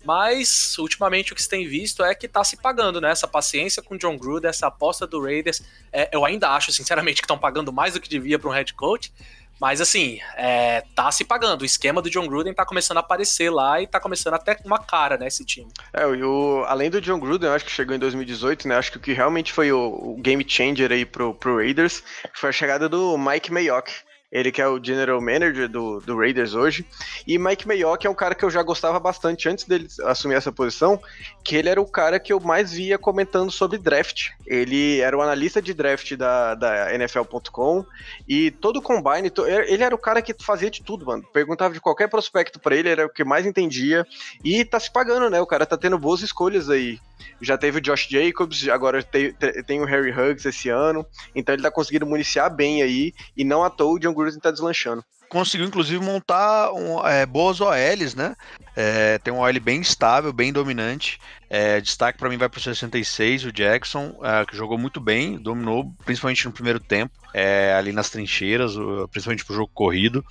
[0.05, 3.11] Mas, ultimamente, o que se tem visto é que tá se pagando, né?
[3.11, 5.63] Essa paciência com o John Gruden, essa aposta do Raiders.
[5.93, 8.73] É, eu ainda acho, sinceramente, que estão pagando mais do que devia para um head
[8.75, 9.13] coach.
[9.61, 11.63] Mas, assim, é, tá se pagando.
[11.63, 14.79] O esquema do John Gruden tá começando a aparecer lá e tá começando até uma
[14.79, 15.71] cara, né, esse time.
[15.93, 18.77] É, o, além do John Gruden, acho que chegou em 2018, né?
[18.77, 22.03] Acho que o que realmente foi o, o game changer aí pro, pro Raiders
[22.35, 23.93] foi a chegada do Mike Mayock
[24.31, 26.85] ele que é o general manager do, do Raiders hoje.
[27.27, 30.53] E Mike Mayock é um cara que eu já gostava bastante antes dele assumir essa
[30.53, 31.01] posição,
[31.45, 34.31] que ele era o cara que eu mais via comentando sobre draft.
[34.47, 37.85] Ele era o analista de draft da, da NFL.com
[38.29, 39.33] e todo o combine,
[39.67, 41.25] ele era o cara que fazia de tudo, mano.
[41.33, 44.07] Perguntava de qualquer prospecto para ele, era o que mais entendia.
[44.45, 45.41] E tá se pagando, né?
[45.41, 46.99] O cara tá tendo boas escolhas aí.
[47.41, 49.33] Já teve o Josh Jacobs, agora tem,
[49.67, 51.07] tem o Harry Huggs esse ano.
[51.35, 53.13] Então ele tá conseguindo municiar bem aí.
[53.37, 55.05] E não à toa o John Gruden tá deslanchando.
[55.29, 58.37] Conseguiu, inclusive, montar um, é, boas OLs, né?
[58.75, 61.19] É, tem um OL bem estável, bem dominante.
[61.49, 65.39] É, destaque para mim vai para o 66, o Jackson, é, que jogou muito bem,
[65.39, 68.75] dominou, principalmente no primeiro tempo, é, ali nas trincheiras,
[69.11, 70.25] principalmente para o jogo corrido.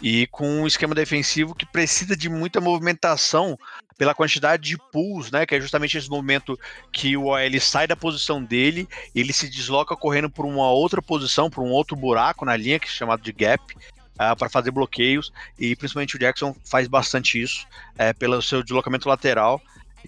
[0.00, 3.58] E com um esquema defensivo que precisa de muita movimentação
[3.98, 5.46] pela quantidade de pulls, né?
[5.46, 6.58] Que é justamente esse momento
[6.90, 11.50] que o OL sai da posição dele, ele se desloca correndo por uma outra posição,
[11.50, 13.62] por um outro buraco na linha, que é chamado de gap,
[14.14, 19.08] uh, para fazer bloqueios, e principalmente o Jackson faz bastante isso uh, pelo seu deslocamento
[19.08, 19.60] lateral.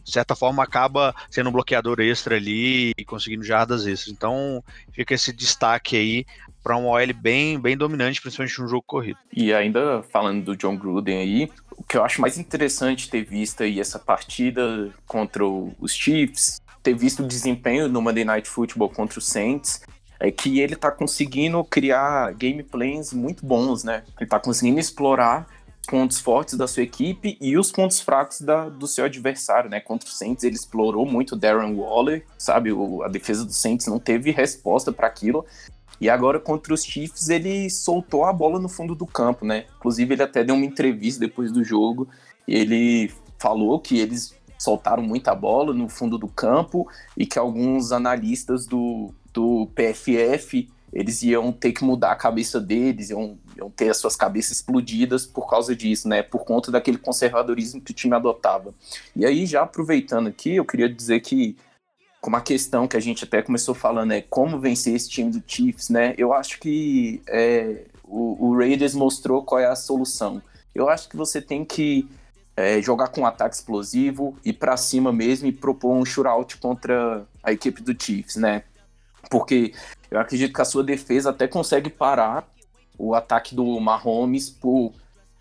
[0.03, 4.13] De certa forma, acaba sendo um bloqueador extra ali e conseguindo jardas extras.
[4.13, 6.27] Então, fica esse destaque aí
[6.65, 9.19] para um OL bem, bem dominante, principalmente no jogo corrido.
[9.33, 13.63] E ainda falando do John Gruden aí, o que eu acho mais interessante ter visto
[13.63, 19.19] aí essa partida contra os Chiefs, ter visto o desempenho no Monday Night Football contra
[19.19, 19.83] os Saints,
[20.19, 24.03] é que ele tá conseguindo criar gameplays muito bons, né?
[24.19, 25.47] Ele tá conseguindo explorar
[25.87, 29.81] pontos fortes da sua equipe e os pontos fracos da, do seu adversário, né?
[29.81, 32.73] Contra o Saints ele explorou muito Darren Waller, sabe?
[32.73, 35.45] O, a defesa do Saints não teve resposta para aquilo
[36.01, 39.67] e agora contra os Chiefs ele soltou a bola no fundo do campo, né?
[39.77, 42.09] Inclusive ele até deu uma entrevista depois do jogo
[42.47, 46.87] ele falou que eles soltaram muita bola no fundo do campo
[47.17, 53.11] e que alguns analistas do, do PFF eles iam ter que mudar a cabeça deles,
[53.11, 56.23] iam, iam ter as suas cabeças explodidas por causa disso, né?
[56.23, 58.73] Por conta daquele conservadorismo que o time adotava.
[59.17, 61.57] E aí, já aproveitando aqui, eu queria dizer que
[62.21, 65.43] como a questão que a gente até começou falando é como vencer esse time do
[65.45, 66.15] Chiefs, né?
[66.17, 70.41] Eu acho que é, o, o, Raiders mostrou qual é a solução.
[70.73, 72.09] Eu acho que você tem que
[72.57, 77.27] é, jogar com um ataque explosivo, ir para cima mesmo e propor um shootout contra
[77.43, 78.63] a equipe do Chiefs, né?
[79.31, 79.73] Porque
[80.11, 82.49] eu acredito que a sua defesa até consegue parar
[82.99, 84.93] o ataque do Mahomes por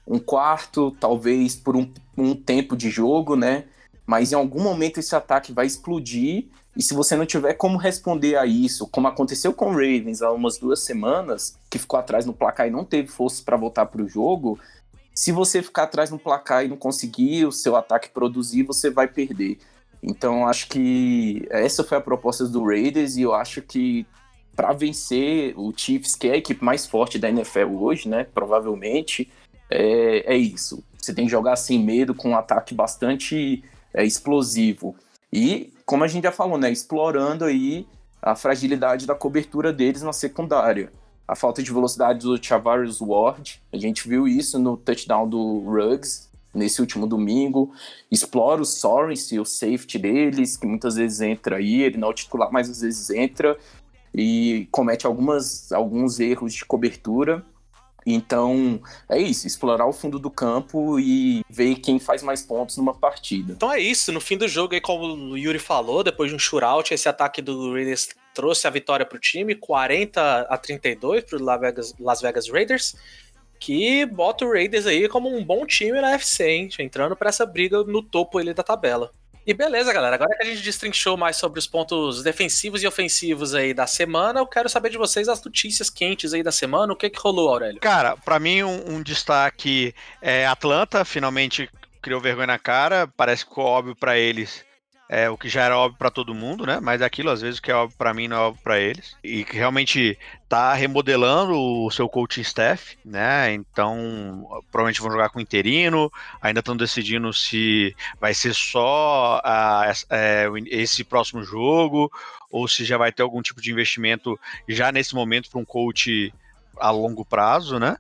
[0.08, 3.66] um quarto, talvez por um, um tempo de jogo, né?
[4.06, 8.36] Mas em algum momento esse ataque vai explodir e se você não tiver como responder
[8.36, 12.34] a isso, como aconteceu com o Ravens há umas duas semanas, que ficou atrás no
[12.34, 14.60] placar e não teve força para voltar para o jogo,
[15.14, 19.08] se você ficar atrás no placar e não conseguir o seu ataque produzir, você vai
[19.08, 19.60] perder.
[20.04, 24.06] Então acho que essa foi a proposta do Raiders e eu acho que
[24.54, 28.26] para vencer o Chiefs, que é a equipe mais forte da NFL hoje, né?
[28.26, 29.32] Provavelmente
[29.70, 30.84] é, é isso.
[30.98, 34.96] Você tem que jogar sem medo, com um ataque bastante é, explosivo.
[35.32, 36.72] E, como a gente já falou, né?
[36.72, 37.88] Explorando aí
[38.22, 40.92] a fragilidade da cobertura deles na secundária.
[41.28, 46.30] A falta de velocidade do Chavarius Ward, a gente viu isso no touchdown do Ruggs
[46.54, 47.74] nesse último domingo.
[48.12, 52.14] Explora o Sorensen, o safety deles, que muitas vezes entra aí, ele não é o
[52.14, 53.58] titular, mas às vezes entra
[54.14, 57.44] e comete algumas, alguns erros de cobertura.
[58.06, 62.94] Então, é isso, explorar o fundo do campo e ver quem faz mais pontos numa
[62.94, 63.54] partida.
[63.54, 66.40] Então é isso, no fim do jogo, aí, como o Yuri falou, depois de um
[66.40, 71.58] shootout, esse ataque do Raiders trouxe a vitória para o time, 40 a 32 para
[71.58, 72.96] Vegas, Las Vegas Raiders,
[73.64, 76.70] que bota o Raiders aí como um bom time na FC, hein?
[76.80, 79.10] entrando para essa briga no topo ali da tabela.
[79.48, 80.16] E beleza, galera.
[80.16, 84.42] Agora que a gente destrinchou mais sobre os pontos defensivos e ofensivos aí da semana,
[84.42, 86.92] eu quero saber de vocês as notícias quentes aí da semana.
[86.92, 87.80] O que que rolou, Aurélio?
[87.80, 91.70] Cara, para mim um, um, destaque é Atlanta, finalmente
[92.02, 93.08] criou vergonha na cara.
[93.16, 94.66] Parece que ficou óbvio para eles
[95.10, 96.80] é, o que já era óbvio para todo mundo, né?
[96.80, 99.16] Mas aquilo, às vezes, que é óbvio para mim não é óbvio para eles.
[99.24, 103.54] E que realmente tá remodelando o seu coaching staff, né?
[103.54, 110.48] Então, provavelmente vão jogar com interino, ainda estão decidindo se vai ser só a, é,
[110.68, 112.12] esse próximo jogo
[112.50, 116.34] ou se já vai ter algum tipo de investimento já nesse momento para um coach
[116.80, 117.98] a longo prazo, né?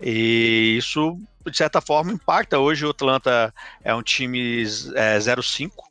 [0.00, 2.58] E isso, de certa forma, impacta.
[2.58, 4.62] Hoje o Atlanta é um time
[4.94, 5.89] é, 0-5,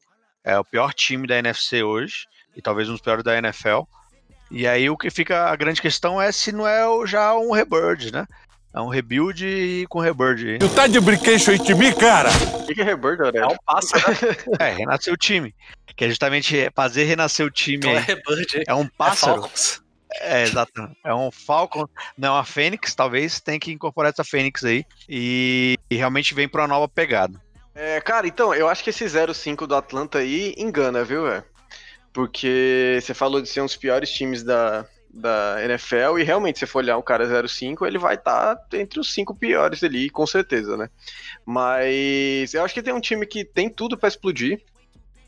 [0.50, 3.82] é o pior time da NFC hoje, e talvez um dos piores da NFL.
[4.52, 8.12] E aí o que fica a grande questão é se não é já um rebirth,
[8.12, 8.26] né?
[8.74, 10.60] É um rebuild com rebirth.
[10.60, 12.30] Tu tá de brinquedo aí de mim, cara?
[12.54, 14.02] O que, que é rebirth, É um passo, né?
[14.60, 15.54] é, renascer o time.
[15.96, 17.78] Que é justamente fazer renascer o time.
[17.78, 18.64] Então é.
[18.68, 19.50] É um pássaro.
[20.22, 20.90] É, é, exato.
[21.04, 21.88] É um Falcon,
[22.18, 24.86] não, a Fênix, talvez tem que incorporar essa Fênix aí.
[25.08, 27.40] E, e realmente vem para uma nova pegada.
[27.82, 31.46] É, cara, então, eu acho que esse 0-5 do Atlanta aí engana, viu, velho?
[32.12, 36.66] Porque você falou de ser um dos piores times da, da NFL e realmente, se
[36.66, 40.28] for olhar o cara 0-5, ele vai estar tá entre os cinco piores ali, com
[40.28, 40.90] certeza, né?
[41.46, 44.62] Mas eu acho que tem um time que tem tudo para explodir,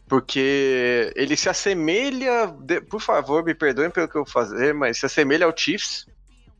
[0.06, 4.98] porque ele se assemelha, de, por favor, me perdoem pelo que eu vou fazer, mas
[4.98, 6.06] se assemelha ao Chiefs,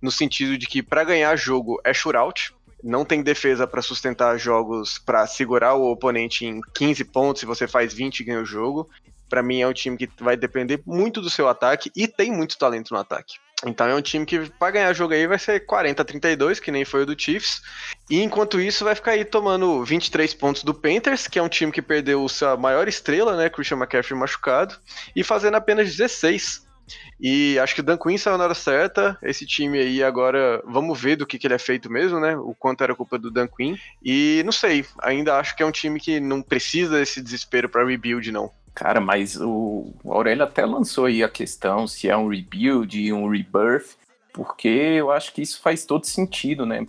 [0.02, 5.00] no sentido de que para ganhar jogo é shootout, não tem defesa para sustentar jogos
[5.00, 8.90] para segurar o oponente em 15 pontos, se você faz 20 e ganha o jogo.
[9.30, 12.58] Para mim é um time que vai depender muito do seu ataque e tem muito
[12.58, 13.36] talento no ataque.
[13.66, 16.72] Então é um time que para ganhar jogo aí vai ser 40 a 32, que
[16.72, 17.62] nem foi o do Chiefs.
[18.10, 21.72] E enquanto isso vai ficar aí tomando 23 pontos do Panthers, que é um time
[21.72, 24.76] que perdeu sua maior estrela, né, Christian McCaffrey machucado,
[25.16, 26.71] e fazendo apenas 16
[27.20, 29.18] e acho que o Dan Quinn saiu na hora certa.
[29.22, 32.36] Esse time aí agora, vamos ver do que, que ele é feito mesmo, né?
[32.36, 33.76] O quanto era culpa do Dan Quinn.
[34.04, 37.86] E não sei, ainda acho que é um time que não precisa desse desespero para
[37.86, 38.52] rebuild, não.
[38.74, 43.98] Cara, mas o Aurélio até lançou aí a questão se é um rebuild um rebirth,
[44.34, 46.88] porque eu acho que isso faz todo sentido, né?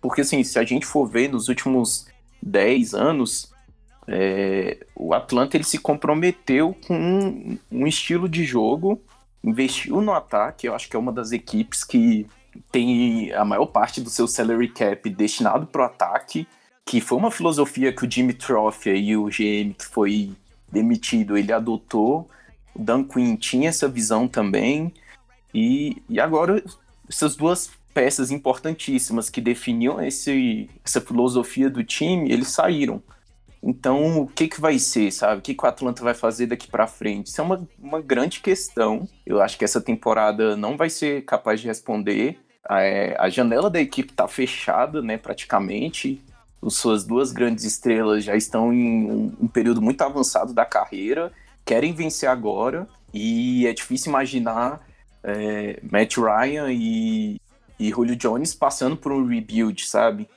[0.00, 2.06] Porque assim, se a gente for ver nos últimos
[2.42, 3.52] 10 anos,
[4.06, 9.00] é, o Atlanta ele se comprometeu com um, um estilo de jogo
[9.42, 12.26] investiu no ataque, eu acho que é uma das equipes que
[12.70, 16.46] tem a maior parte do seu salary cap destinado para o ataque,
[16.84, 20.32] que foi uma filosofia que o Jimmy Trophy e o GM que foi
[20.70, 22.28] demitido, ele adotou.
[22.74, 24.92] O Dan Quinn tinha essa visão também.
[25.54, 26.62] E, e agora
[27.08, 33.02] essas duas peças importantíssimas que definiam esse, essa filosofia do time, eles saíram.
[33.62, 35.38] Então, o que, que vai ser, sabe?
[35.38, 37.28] O que, que o Atlanta vai fazer daqui para frente?
[37.28, 39.08] Isso é uma, uma grande questão.
[39.24, 42.40] Eu acho que essa temporada não vai ser capaz de responder.
[42.68, 46.20] É, a janela da equipe está fechada, né, praticamente.
[46.60, 51.32] As suas duas grandes estrelas já estão em um, um período muito avançado da carreira,
[51.64, 54.84] querem vencer agora, e é difícil imaginar
[55.22, 57.40] é, Matt Ryan e,
[57.78, 60.28] e Julio Jones passando por um rebuild, sabe?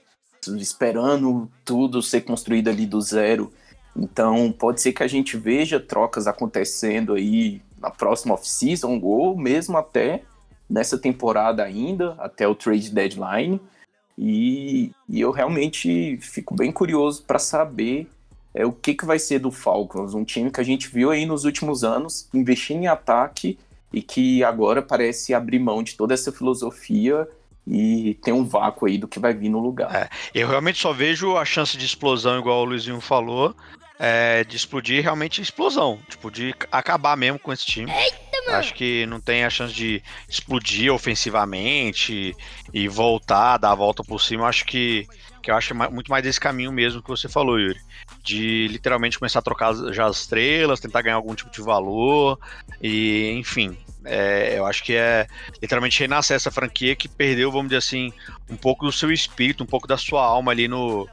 [0.47, 3.51] Esperando tudo ser construído ali do zero.
[3.95, 9.77] Então, pode ser que a gente veja trocas acontecendo aí na próxima off-season ou mesmo
[9.77, 10.23] até
[10.69, 13.61] nessa temporada ainda, até o trade deadline.
[14.17, 18.07] E, e eu realmente fico bem curioso para saber
[18.53, 21.25] é, o que, que vai ser do Falcons, um time que a gente viu aí
[21.25, 23.59] nos últimos anos investindo em ataque
[23.91, 27.27] e que agora parece abrir mão de toda essa filosofia
[27.67, 29.93] e tem um vácuo aí do que vai vir no lugar.
[29.93, 33.55] É, eu realmente só vejo a chance de explosão, igual o Luizinho falou,
[33.99, 37.91] é, de explodir realmente explosão, tipo, de acabar mesmo com esse time.
[37.91, 38.17] Eita,
[38.59, 42.35] Acho que não tem a chance de explodir ofensivamente
[42.73, 44.47] e voltar, dar a volta por cima.
[44.47, 45.07] Acho que,
[45.41, 47.79] que eu acho é muito mais desse caminho mesmo que você falou, Yuri.
[48.23, 52.39] De literalmente começar a trocar já as estrelas, tentar ganhar algum tipo de valor
[52.81, 55.27] e, enfim, é, eu acho que é
[55.61, 58.13] literalmente renascer essa franquia que perdeu, vamos dizer assim,
[58.49, 61.07] um pouco do seu espírito, um pouco da sua alma ali no,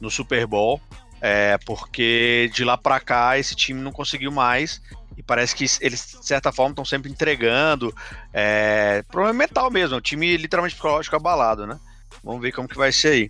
[0.00, 0.80] no Super Bowl.
[1.20, 4.80] É, porque de lá para cá esse time não conseguiu mais
[5.16, 7.92] e parece que eles, de certa forma, estão sempre entregando.
[8.32, 11.78] É, problema mental mesmo, o time literalmente psicológico abalado, né?
[12.22, 13.28] Vamos ver como que vai ser aí.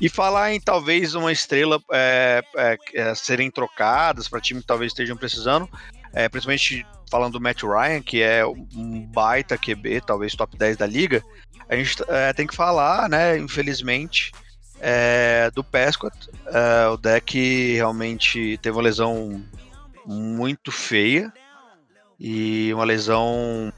[0.00, 4.92] E falar em talvez uma estrela é, é, é serem trocadas para time que talvez
[4.92, 5.68] estejam precisando,
[6.12, 10.86] é, principalmente falando do Matt Ryan, que é um baita QB, talvez top 10 da
[10.86, 11.24] liga,
[11.68, 14.32] a gente é, tem que falar, né, infelizmente,
[14.80, 16.16] é, do Pescott.
[16.46, 19.42] É, o deck realmente teve uma lesão
[20.06, 21.32] muito feia
[22.18, 23.72] e uma lesão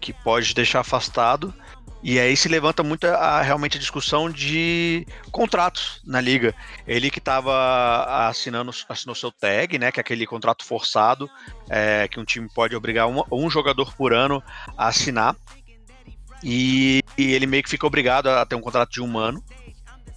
[0.00, 1.54] que pode deixar afastado.
[2.02, 6.54] E aí se levanta muito a, realmente a discussão de contratos na liga.
[6.86, 11.30] Ele que estava assinando assinou seu tag, né, que é aquele contrato forçado
[11.70, 14.42] é, que um time pode obrigar um, um jogador por ano
[14.76, 15.34] a assinar.
[16.42, 19.42] E, e, ele meio que fica obrigado a ter um contrato de um ano.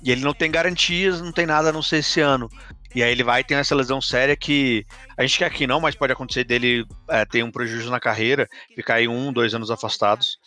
[0.01, 2.49] E ele não tem garantias, não tem nada a não ser esse ano.
[2.95, 4.85] E aí ele vai ter essa lesão séria que
[5.17, 8.47] a gente quer que não, mas pode acontecer dele é, ter um prejuízo na carreira,
[8.75, 10.39] ficar aí um, dois anos afastados.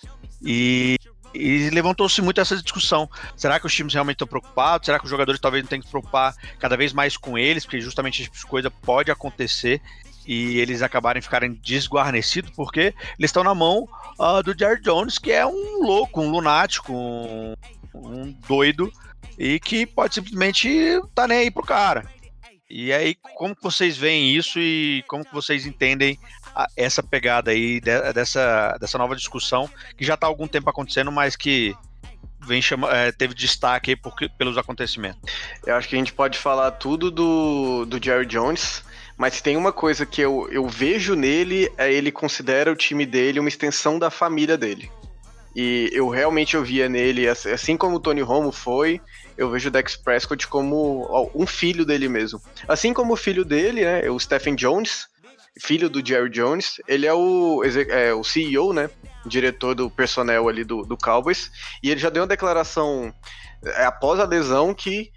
[0.43, 0.97] E,
[1.35, 3.09] e levantou-se muito essa discussão.
[3.37, 4.87] Será que os times realmente estão preocupados?
[4.87, 7.65] Será que os jogadores talvez não tenham que se preocupar cada vez mais com eles?
[7.65, 9.81] Porque justamente esse tipo de coisa pode acontecer
[10.27, 13.89] e eles acabarem ficarem desguarnecidos porque eles estão na mão
[14.19, 17.55] uh, do Jared Jones, que é um louco, um lunático, um,
[17.95, 18.93] um doido
[19.39, 22.05] e que pode simplesmente tá nem aí pro cara.
[22.69, 26.17] E aí, como que vocês veem isso e como que vocês entendem
[26.55, 30.71] a, essa pegada aí de, dessa, dessa nova discussão que já está há algum tempo
[30.71, 31.75] acontecendo, mas que
[32.47, 35.21] vem chama, é, teve destaque aí por, pelos acontecimentos?
[35.67, 38.85] Eu acho que a gente pode falar tudo do, do Jerry Jones,
[39.17, 43.41] mas tem uma coisa que eu, eu vejo nele, é ele considera o time dele
[43.41, 44.89] uma extensão da família dele.
[45.55, 49.01] E eu realmente eu via nele, assim como o Tony Romo foi,
[49.37, 52.41] eu vejo o Dex Prescott como um filho dele mesmo.
[52.69, 55.09] Assim como o filho dele, né, o Stephen Jones,
[55.59, 58.89] filho do Jerry Jones, ele é o, é, o CEO, né,
[59.27, 61.51] diretor do personnel ali do, do Cowboys,
[61.83, 63.13] e ele já deu uma declaração
[63.65, 65.11] é, após a lesão que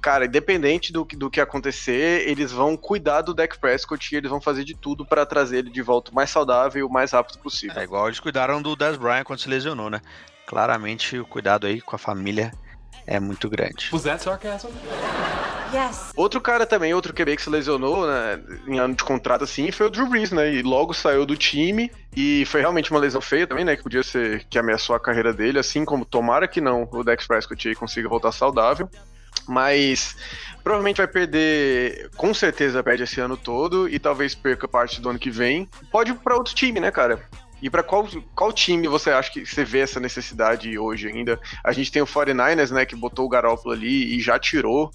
[0.00, 4.40] cara, independente do, do que acontecer, eles vão cuidar do Dak Prescott e eles vão
[4.40, 7.38] fazer de tudo para trazer ele de volta o mais saudável e o mais rápido
[7.38, 7.78] possível.
[7.78, 10.00] É igual eles cuidaram do Dez Bryant quando se lesionou, né?
[10.46, 12.52] Claramente o cuidado aí com a família
[13.06, 13.88] é muito grande.
[13.92, 14.68] Was that sarcasm?
[15.72, 16.12] Yes.
[16.16, 19.86] Outro cara também, outro QB que se lesionou né, em ano de contrato assim, foi
[19.86, 20.52] o Drew Brees, né?
[20.52, 23.76] E logo saiu do time e foi realmente uma lesão feia também, né?
[23.76, 27.26] Que podia ser que ameaçou a carreira dele, assim como tomara que não o Dex
[27.26, 28.88] Prescott aí consiga voltar saudável
[29.50, 30.16] mas
[30.62, 35.18] provavelmente vai perder, com certeza perde esse ano todo e talvez perca parte do ano
[35.18, 35.68] que vem.
[35.90, 37.28] Pode ir para outro time, né, cara?
[37.60, 41.38] E para qual, qual time você acha que você vê essa necessidade hoje ainda?
[41.64, 44.90] A gente tem o 49ers, né, que botou o Garoppolo ali e já tirou.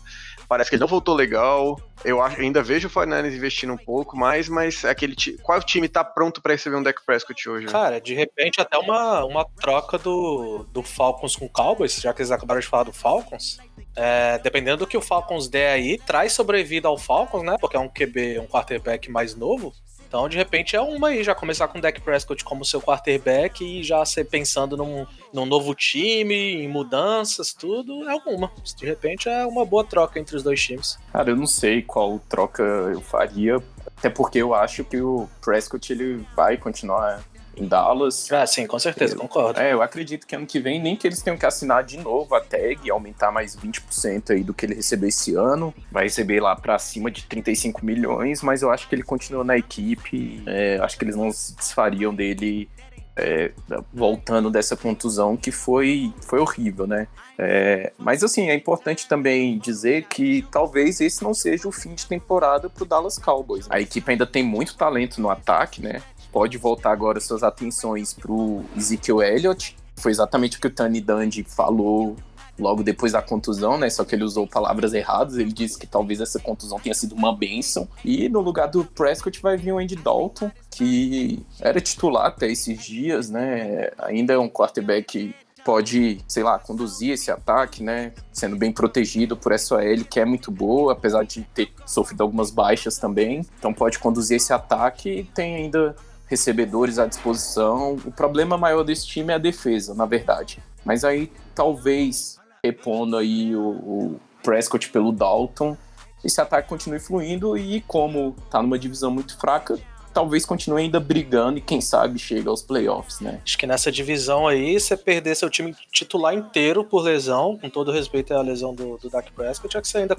[0.48, 1.80] Parece que ele não voltou legal.
[2.04, 6.04] Eu ainda vejo o 49ers investindo um pouco mais, mas é aquele qual time tá
[6.04, 7.68] pronto para receber um Deck Prescott hoje?
[7.68, 12.22] Cara, de repente até uma, uma troca do, do Falcons com o Cowboys, já que
[12.22, 13.58] eles acabaram de falar do Falcons.
[13.96, 17.56] É, dependendo do que o Falcons der aí, traz sobrevida ao Falcons, né?
[17.60, 19.74] Porque é um QB, um quarterback mais novo.
[20.08, 23.64] Então, de repente, é uma aí, já começar com o Dak Prescott como seu quarterback
[23.64, 28.51] e já ser pensando num, num novo time, em mudanças, tudo, é uma.
[28.78, 30.97] De repente, é uma boa troca entre os dois times.
[31.12, 33.62] Cara, eu não sei qual troca eu faria,
[33.97, 37.24] até porque eu acho que o Prescott ele vai continuar
[37.58, 38.32] em Dallas.
[38.32, 39.60] Ah, sim, com certeza, eu, concordo.
[39.60, 42.34] É, eu acredito que ano que vem nem que eles tenham que assinar de novo
[42.36, 45.74] a tag e aumentar mais 20% aí do que ele recebeu esse ano.
[45.91, 49.58] Vai receber lá para cima de 35 milhões, mas eu acho que ele continua na
[49.58, 50.43] equipe.
[50.45, 52.70] É, acho que eles não se desfariam dele
[53.18, 53.51] é,
[53.93, 57.08] voltando dessa contusão que foi, foi horrível, né?
[57.38, 62.06] É, mas assim, é importante também dizer que talvez esse não seja o fim de
[62.06, 63.68] temporada para o Dallas Cowboys.
[63.70, 66.01] A equipe ainda tem muito talento no ataque, né?
[66.36, 69.73] Pode voltar agora suas atenções para o Ezekiel Elliott.
[69.95, 72.17] Foi exatamente o que o Tony Dungy falou
[72.59, 73.89] logo depois da contusão, né?
[73.89, 75.38] Só que ele usou palavras erradas.
[75.38, 77.88] Ele disse que talvez essa contusão tenha sido uma benção.
[78.03, 82.83] E no lugar do Prescott vai vir o Andy Dalton, que era titular até esses
[82.83, 83.91] dias, né?
[83.99, 85.33] Ainda é um quarterback
[85.63, 88.11] pode, sei lá, conduzir esse ataque, né?
[88.33, 92.51] Sendo bem protegido por essa OL, que é muito boa, apesar de ter sofrido algumas
[92.51, 93.41] baixas também.
[93.57, 95.95] Então pode conduzir esse ataque e tem ainda
[96.28, 97.95] recebedores à disposição.
[98.05, 100.61] O problema maior desse time é a defesa, na verdade.
[100.84, 105.78] Mas aí talvez repondo aí o, o Prescott pelo Dalton,
[106.23, 109.78] esse ataque continue fluindo e como tá numa divisão muito fraca,
[110.15, 113.41] talvez continue ainda brigando e quem sabe chega aos playoffs, né?
[113.43, 117.91] Acho que nessa divisão aí, você perder seu time titular inteiro por lesão, com todo
[117.91, 120.15] respeito à lesão do, do Dak Prescott, é que você ainda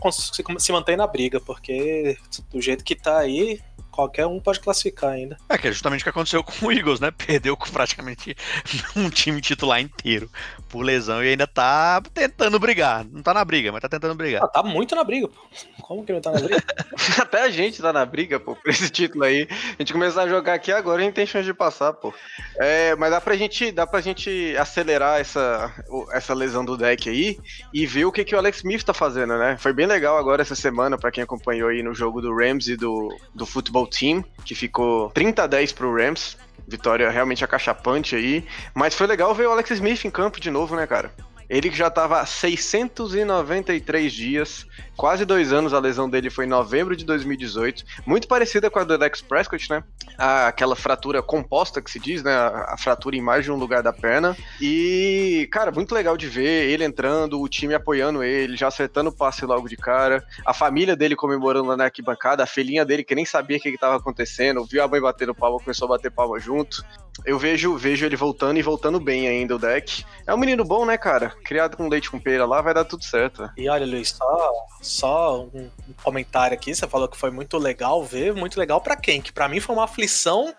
[0.59, 2.19] se mantém na briga, porque
[2.53, 3.59] do jeito que tá aí,
[3.97, 5.39] qualquer um pode classificar ainda.
[5.49, 7.11] É, que é justamente o que aconteceu com o Eagles, né?
[7.11, 8.37] Perdeu praticamente
[8.95, 10.31] um time titular inteiro
[10.69, 13.05] por lesão e ainda tá tentando brigar.
[13.05, 14.43] Não tá na briga, mas tá tentando brigar.
[14.45, 15.35] Ah, tá muito na briga, pô.
[15.83, 16.63] Como que não tá na briga?
[17.21, 19.49] Até a gente tá na briga, pô, por esse título aí.
[19.51, 22.13] A gente começar a jogar aqui agora, a gente tem chance de passar, pô.
[22.59, 25.73] É, mas dá pra gente, dá pra gente acelerar essa,
[26.13, 27.39] essa lesão do deck aí
[27.73, 29.57] e ver o que, que o Alex Smith tá fazendo, né?
[29.59, 32.77] Foi bem legal agora essa semana, pra quem acompanhou aí no jogo do Rams e
[32.77, 36.37] do, do Futebol Team, que ficou 30 a 10 pro Rams.
[36.67, 38.45] Vitória realmente acachapante aí.
[38.75, 41.13] Mas foi legal ver o Alex Smith em campo de novo, né, cara?
[41.49, 44.67] Ele que já estava há 693 dias,
[44.97, 48.85] quase dois anos, a lesão dele foi em novembro de 2018, muito parecida com a
[48.85, 49.83] do Alex Prescott, né?
[50.19, 52.35] aquela fratura composta que se diz, né?
[52.35, 54.37] A, fratura em mais de um lugar da perna.
[54.61, 59.13] E, cara, muito legal de ver ele entrando, o time apoiando ele, já acertando o
[59.13, 63.15] passe logo de cara, a família dele comemorando lá na arquibancada, a filhinha dele que
[63.15, 66.39] nem sabia o que estava acontecendo, viu a mãe batendo palma, começou a bater palma
[66.39, 66.85] junto.
[67.25, 70.05] Eu vejo, vejo ele voltando e voltando bem ainda o deck.
[70.27, 71.31] É um menino bom, né, cara?
[71.45, 73.51] Criado com leite com pera lá, vai dar tudo certo.
[73.57, 74.53] E olha, Luiz, só,
[74.83, 75.71] só um
[76.03, 76.75] comentário aqui.
[76.75, 78.35] Você falou que foi muito legal ver.
[78.35, 79.21] Muito legal para quem?
[79.21, 80.55] Que para mim foi uma aflição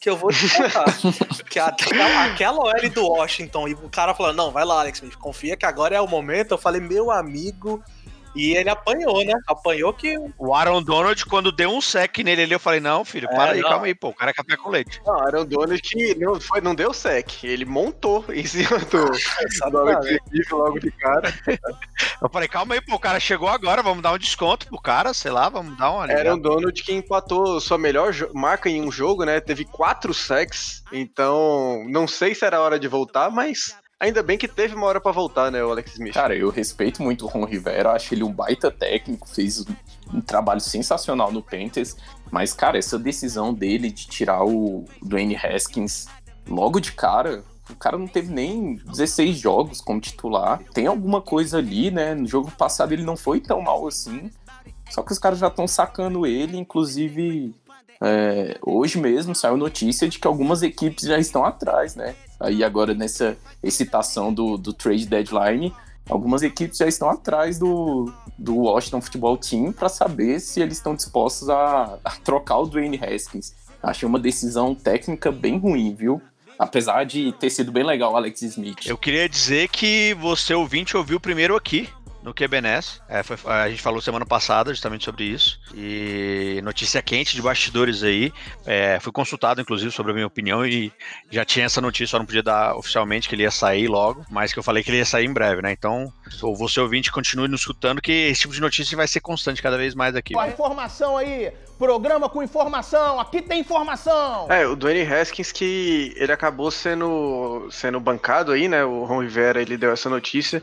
[0.00, 0.84] que eu vou te contar.
[1.48, 5.56] que aquela, aquela OL do Washington e o cara falando, não, vai lá, Alex, confia
[5.56, 6.52] que agora é o momento.
[6.52, 7.82] Eu falei, meu amigo,
[8.34, 9.32] e ele apanhou, né?
[9.46, 10.16] Apanhou que.
[10.38, 13.52] O Aaron Donald, quando deu um sec nele ali, eu falei: não, filho, para é,
[13.52, 13.68] aí, não.
[13.68, 14.08] calma aí, pô.
[14.08, 15.00] O cara é café com leite.
[15.06, 17.44] Não, Aaron Donald que não, foi, não deu sec.
[17.44, 21.32] Ele montou em cima do, logo de cara.
[22.20, 22.96] eu falei: calma aí, pô.
[22.96, 26.04] O cara chegou agora, vamos dar um desconto pro cara, sei lá, vamos dar uma.
[26.04, 29.40] Aaron Donald que empatou sua melhor marca em um jogo, né?
[29.40, 30.82] Teve quatro secs.
[30.92, 35.00] Então, não sei se era hora de voltar, mas Ainda bem que teve uma hora
[35.00, 36.14] para voltar, né, o Alex Smith.
[36.14, 39.64] Cara, eu respeito muito o Ron Rivera, acho ele um baita técnico, fez
[40.12, 41.96] um trabalho sensacional no Panthers,
[42.30, 46.06] mas, cara, essa decisão dele de tirar o Dwayne Haskins
[46.46, 50.62] logo de cara, o cara não teve nem 16 jogos como titular.
[50.74, 52.14] Tem alguma coisa ali, né?
[52.14, 54.30] No jogo passado ele não foi tão mal assim.
[54.90, 57.54] Só que os caras já estão sacando ele, inclusive
[58.02, 62.14] é, hoje mesmo saiu notícia de que algumas equipes já estão atrás, né?
[62.40, 65.72] Aí agora nessa excitação do, do trade deadline,
[66.08, 70.94] algumas equipes já estão atrás do, do Washington Football Team para saber se eles estão
[70.94, 73.54] dispostos a, a trocar o Dwayne Haskins.
[73.82, 76.20] Achei uma decisão técnica bem ruim, viu?
[76.58, 78.86] Apesar de ter sido bem legal o Alex Smith.
[78.86, 81.88] Eu queria dizer que você ouvinte ouviu primeiro aqui
[82.24, 83.02] no QBNES.
[83.06, 85.60] É, foi, a gente falou semana passada justamente sobre isso.
[85.74, 88.32] E notícia quente de bastidores aí.
[88.64, 90.90] É, fui consultado, inclusive, sobre a minha opinião e
[91.30, 94.54] já tinha essa notícia, só não podia dar oficialmente que ele ia sair logo, mas
[94.54, 95.70] que eu falei que ele ia sair em breve, né?
[95.70, 96.10] Então,
[96.40, 99.76] ou você ouvinte, continue nos escutando, que esse tipo de notícia vai ser constante cada
[99.76, 100.36] vez mais aqui.
[100.38, 104.50] A informação aí, programa com informação, aqui tem informação!
[104.50, 108.82] É, o Dwayne Haskins que ele acabou sendo, sendo bancado aí, né?
[108.82, 110.62] O Ron Rivera, ele deu essa notícia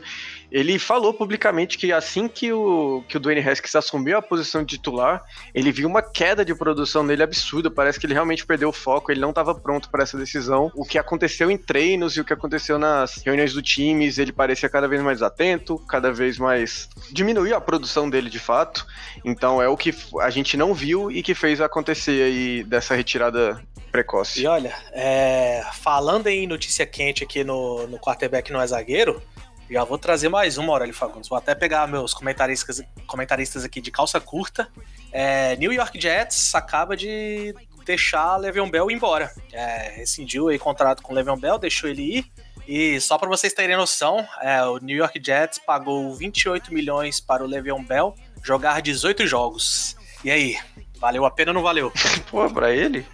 [0.52, 4.76] Ele falou publicamente que assim que o, que o Dwayne Haskins assumiu a posição de
[4.76, 5.24] titular,
[5.54, 7.70] ele viu uma queda de produção nele absurda.
[7.70, 10.70] Parece que ele realmente perdeu o foco, ele não estava pronto para essa decisão.
[10.74, 14.68] O que aconteceu em treinos e o que aconteceu nas reuniões do times, ele parecia
[14.68, 16.86] cada vez mais atento, cada vez mais.
[17.10, 18.86] diminuiu a produção dele de fato.
[19.24, 23.58] Então é o que a gente não viu e que fez acontecer aí dessa retirada
[23.90, 24.42] precoce.
[24.42, 29.22] E olha, é, falando em notícia quente aqui no, no quarterback não é zagueiro,
[29.70, 31.28] já vou trazer mais uma, Aurélio Fagundes.
[31.28, 34.68] Vou até pegar meus comentaristas, comentaristas aqui de calça curta.
[35.10, 37.54] É, New York Jets acaba de
[37.84, 39.32] deixar Le'Veon Bell embora.
[39.52, 42.32] É, rescindiu aí contrato com Le'Veon Bell, deixou ele ir.
[42.66, 47.42] E só para vocês terem noção, é, o New York Jets pagou 28 milhões para
[47.42, 49.96] o Le'Veon Bell jogar 18 jogos.
[50.24, 50.56] E aí,
[50.98, 51.92] valeu a pena ou não valeu?
[52.30, 53.04] Pô, pra ele?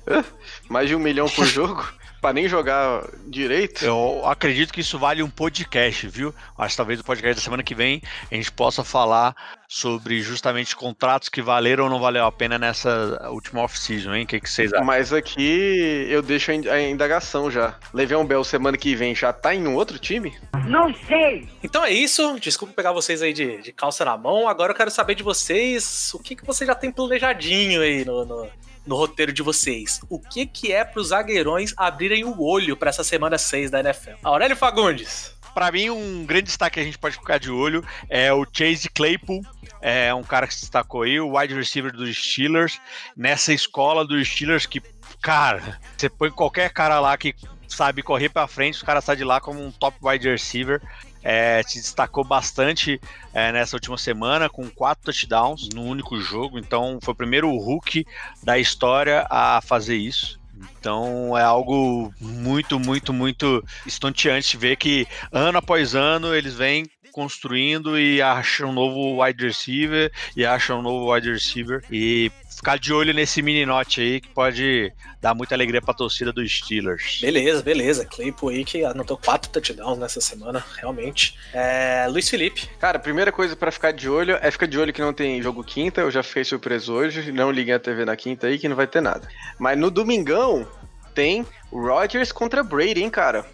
[0.69, 1.89] Mais de um milhão por jogo?
[2.21, 3.85] Pra nem jogar direito?
[3.85, 6.35] Eu acredito que isso vale um podcast, viu?
[6.57, 9.35] Acho que talvez o podcast da semana que vem a gente possa falar
[9.69, 14.25] sobre justamente contratos que valeram ou não valeu a pena nessa última off-season, hein?
[14.25, 14.85] O que, que vocês acham?
[14.87, 17.75] Mas aqui eu deixo a ind- a indagação já.
[17.93, 20.35] Le'Veon Bell semana que vem já tá em um outro time?
[20.67, 21.47] Não sei.
[21.63, 22.39] Então é isso.
[22.41, 24.49] Desculpa pegar vocês aí de, de calça na mão.
[24.49, 28.25] Agora eu quero saber de vocês o que, que você já tem planejadinho aí no,
[28.25, 28.49] no,
[28.89, 30.01] no roteiro de vocês.
[30.09, 34.17] O que, que é pros zagueirões abrirem o olho pra essa semana 6 da NFL?
[34.25, 35.37] Aurélio Fagundes.
[35.55, 38.89] Pra mim, um grande destaque que a gente pode ficar de olho é o Chase
[38.89, 39.43] Claypool.
[39.81, 42.81] É um cara que se destacou aí, o wide receiver dos Steelers.
[43.17, 44.81] Nessa escola dos Steelers que,
[45.21, 47.35] cara, você põe qualquer cara lá que
[47.67, 50.81] sabe correr pra frente, o cara sai de lá como um top wide receiver.
[51.23, 53.01] É, se destacou bastante
[53.35, 56.59] é, nessa última semana com quatro touchdowns no único jogo.
[56.59, 58.07] Então, foi o primeiro Hulk
[58.43, 60.39] da história a fazer isso.
[60.81, 66.85] Então é algo muito, muito, muito estonteante ver que ano após ano eles vêm
[67.19, 72.79] construindo e acham um novo wide receiver e acham um novo wide receiver e ficar
[72.79, 77.19] de olho nesse mini note aí que pode dar muita alegria pra torcida dos Steelers.
[77.21, 78.05] Beleza, beleza.
[78.05, 81.37] Claypool aí que anotou quatro touchdowns nessa semana, realmente.
[81.53, 82.69] É, Luiz Felipe.
[82.79, 85.43] Cara, a primeira coisa pra ficar de olho é ficar de olho que não tem
[85.43, 86.03] jogo quinta.
[86.03, 87.33] Eu já fiquei surpreso hoje.
[87.33, 89.27] Não liguem a TV na quinta aí que não vai ter nada.
[89.59, 90.69] Mas no domingão
[91.17, 93.45] tem Rodgers contra Brady, hein, cara?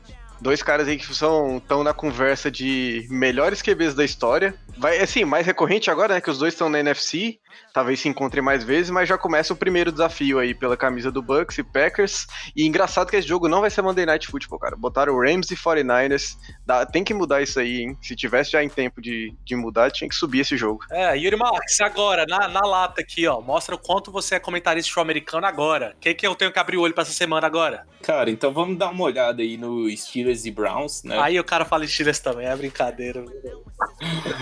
[0.45, 4.55] Dois caras aí que são estão na conversa de melhores QBs da história.
[4.76, 6.20] Vai, assim, mais recorrente agora, né?
[6.20, 7.38] Que os dois estão na NFC.
[7.72, 11.20] Talvez se encontrem mais vezes, mas já começa o primeiro desafio aí pela camisa do
[11.20, 12.26] Bucks e Packers.
[12.55, 14.76] E engraçado que esse jogo não vai ser Monday Night Football, cara.
[14.76, 16.36] Botaram Rams e 49ers.
[16.64, 17.98] Dá- tem que mudar isso aí, hein?
[18.00, 20.84] Se tivesse já em tempo de, de mudar, tinha que subir esse jogo.
[20.90, 23.40] É, Yuri Marques, agora, na, na lata aqui, ó.
[23.40, 25.94] Mostra o quanto você é comentarista show-americano agora.
[25.96, 27.86] O que, que eu tenho que abrir o olho pra essa semana agora?
[28.02, 31.18] Cara, então vamos dar uma olhada aí no Steelers e Browns, né?
[31.20, 33.24] Aí o cara fala Steelers também, é brincadeira.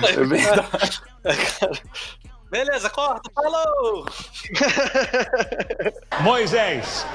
[0.02, 1.00] É verdade.
[2.52, 4.04] Beleza, corta, falou!
[6.20, 7.06] Moisés.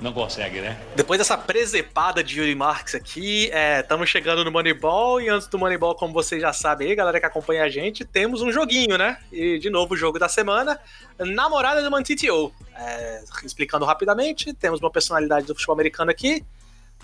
[0.00, 0.80] Não consegue, né?
[0.96, 5.94] Depois dessa presepada de Yuri Marques aqui, estamos chegando no Moneyball e antes do Moneyball,
[5.94, 9.18] como vocês já sabem aí, galera que acompanha a gente, temos um joguinho, né?
[9.30, 10.80] E de novo o jogo da semana,
[11.18, 12.50] Namorada do Mantitio.
[12.76, 16.42] É, explicando rapidamente, temos uma personalidade do futebol americano aqui,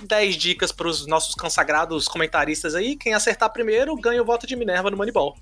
[0.00, 4.56] 10 dicas para os nossos consagrados comentaristas aí, quem acertar primeiro ganha o voto de
[4.56, 5.36] Minerva no Moneyball.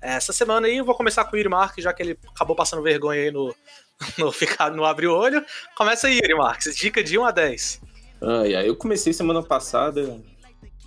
[0.00, 2.82] Essa semana aí eu vou começar com o Yuri Marques, já que ele acabou passando
[2.82, 3.54] vergonha aí no,
[4.18, 5.44] no, ficar, no abrir o olho.
[5.76, 7.80] Começa aí, Yuri Marques, dica de 1 a 10.
[8.22, 10.20] Ai, ai, eu comecei semana passada.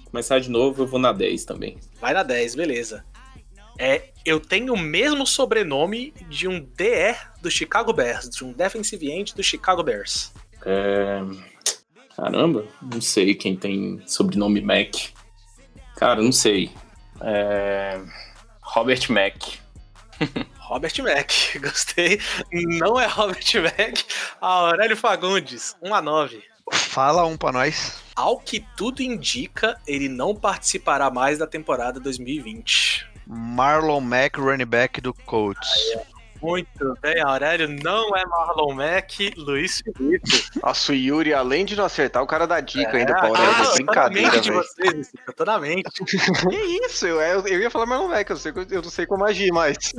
[0.06, 1.78] Começar de novo, eu vou na 10 também.
[2.00, 3.04] Vai na 10, beleza.
[3.80, 9.12] É, eu tenho o mesmo sobrenome de um DR do Chicago Bears, de um defensive
[9.12, 10.32] end do Chicago Bears.
[10.66, 11.22] É...
[12.16, 14.94] Caramba, não sei quem tem sobrenome Mac.
[15.96, 16.72] Cara, não sei.
[17.22, 18.00] É...
[18.74, 19.36] Robert Mac.
[20.58, 22.20] Robert Mack, gostei.
[22.52, 24.04] Não é Robert Mack.
[24.42, 26.44] Aurélio Fagundes, 1 a 9.
[26.72, 28.02] Fala um pra nós.
[28.16, 33.08] Ao que tudo indica, ele não participará mais da temporada 2020.
[33.28, 35.70] Marlon Mack, running back do Colts.
[36.44, 37.70] Muito bem, Aurélio.
[37.70, 40.46] Não é Marlon Mack, Luiz Felipe.
[40.62, 43.50] Nossa, o Yuri, além de não acertar, o cara dá dica É, ainda pra Aurélio.
[43.50, 45.84] ah, É eu tô na brincadeira, mente de vocês, isso, eu tô na mente.
[46.50, 47.08] Que isso?
[47.08, 49.78] Eu, eu, ia falar Marlon Mack, eu, sei, eu não sei como agir mais.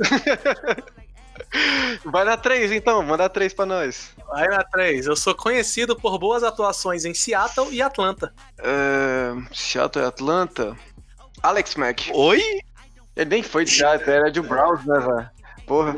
[2.05, 4.11] Vai na 3 então, manda 3 pra nós.
[4.27, 5.07] Vai na 3.
[5.07, 8.33] Eu sou conhecido por boas atuações em Seattle e Atlanta.
[8.59, 10.75] Uh, Seattle e Atlanta.
[11.43, 12.09] Alex Mack.
[12.13, 12.41] Oi?
[13.15, 15.29] Ele nem foi de Seattle, era de Browns, né, velho?
[15.65, 15.95] Porra.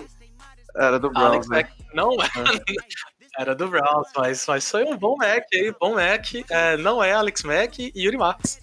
[0.78, 1.58] Era do Browns, Alex né?
[1.58, 2.28] Mack não é.
[3.40, 6.26] Era do Browns, mas, mas foi um bom Mac aí, bom Mac.
[6.50, 8.60] É, não é Alex Mack e Yuri Marques.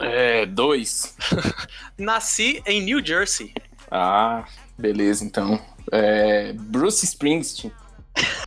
[0.00, 1.16] É, dois.
[1.96, 3.54] Nasci em New Jersey.
[3.90, 4.44] Ah,
[4.76, 5.58] beleza, então.
[5.90, 7.72] É, Bruce Springsteen.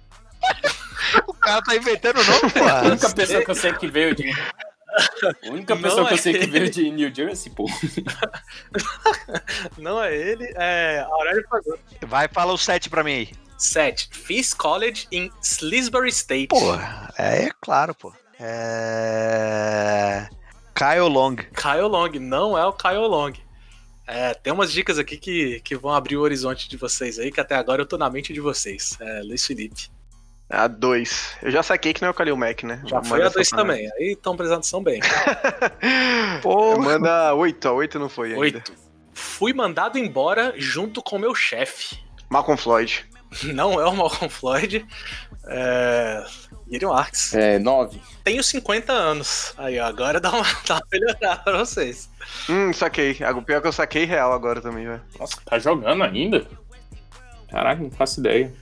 [1.25, 2.63] O cara tá inventando o nome, pô.
[2.63, 4.31] A única pessoa que eu sei que veio de.
[5.45, 6.51] A única Não pessoa que eu é sei que ele.
[6.51, 7.65] veio de New Jersey, pô.
[9.77, 11.81] Não é ele, é Aurélio Fagundes.
[12.01, 13.29] Vai, fala o 7 pra mim aí.
[13.57, 14.09] 7.
[14.11, 16.47] Fiz college em Slisbury State.
[16.47, 16.75] Pô,
[17.17, 18.13] é, é claro, pô.
[18.39, 20.27] É.
[20.73, 21.35] Kyle Long.
[21.35, 23.33] Kyle Long, não é o Kyle Long.
[24.07, 27.39] É, tem umas dicas aqui que, que vão abrir o horizonte de vocês aí, que
[27.39, 28.97] até agora eu tô na mente de vocês.
[28.99, 29.91] É, Luiz Felipe.
[30.49, 31.37] A 2.
[31.43, 32.81] Eu já saquei que não é o Kalil Mack, né?
[32.85, 33.71] Já foi a 2 essa pra mim.
[33.71, 33.91] também.
[33.99, 34.99] Aí estão prestando atenção bem.
[36.41, 38.39] Pô, Manda 8, a 8 não foi ainda.
[38.39, 38.73] 8.
[39.13, 41.99] Fui mandado embora junto com meu chefe.
[42.29, 43.05] Malcolm Floyd.
[43.43, 44.85] Não é o Malcolm Floyd.
[45.47, 46.25] É.
[46.71, 47.33] Yuri Marks.
[47.33, 47.99] É, nove.
[48.23, 49.53] Tenho 50 anos.
[49.57, 52.09] Aí, ó, agora dá uma, dá uma melhorada pra vocês.
[52.47, 53.17] Hum, saquei.
[53.35, 55.01] O pior é que eu saquei real agora também, velho.
[55.19, 56.45] Nossa, tá jogando ainda?
[57.49, 58.53] Caraca, não faço ideia.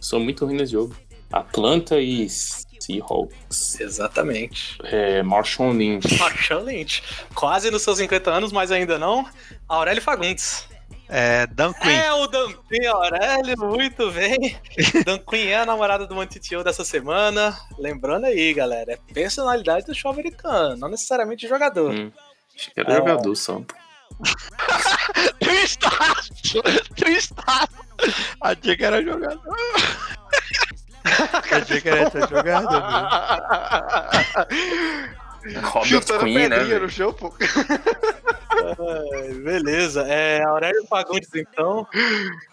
[0.00, 0.96] Sou muito ruim nesse jogo.
[1.32, 3.78] Atlanta e Seahawks.
[3.80, 4.78] Exatamente.
[4.84, 6.16] É, Marshall Lynch.
[6.18, 7.02] Marshall Lynch.
[7.34, 9.26] Quase nos seus 50 anos, mas ainda não.
[9.68, 10.66] Aurélio Fagundes.
[11.08, 11.90] é Dan Quinn.
[11.90, 14.56] É o Dan Quinn, Aurélio, muito bem.
[15.04, 17.58] Dan Quinn é a namorada do Mantitio dessa semana.
[17.78, 21.92] Lembrando aí, galera, é personalidade do show americano, não necessariamente jogador.
[21.92, 22.10] Hum,
[22.56, 22.96] Acho que era É.
[22.96, 23.62] jogador só.
[25.40, 26.62] Tristaço!
[26.94, 27.68] Tristaço!
[28.40, 29.40] Achei que era jogador.
[31.50, 32.82] Achei que era jogador.
[35.62, 36.32] Robert Chutando né?
[36.32, 36.90] pedrinha no velho?
[36.90, 37.32] chão, pô.
[39.44, 41.86] Beleza, é Aurélio Fagundes então.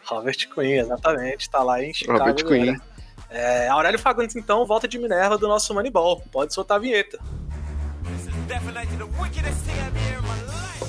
[0.06, 2.20] Robert Quinn, exatamente, tá lá em Chicago.
[2.20, 2.82] Robert agora.
[3.30, 6.22] É, Aurélio Fagundes então, volta de Minerva do nosso Moneyball.
[6.32, 7.20] Pode soltar a vinheta.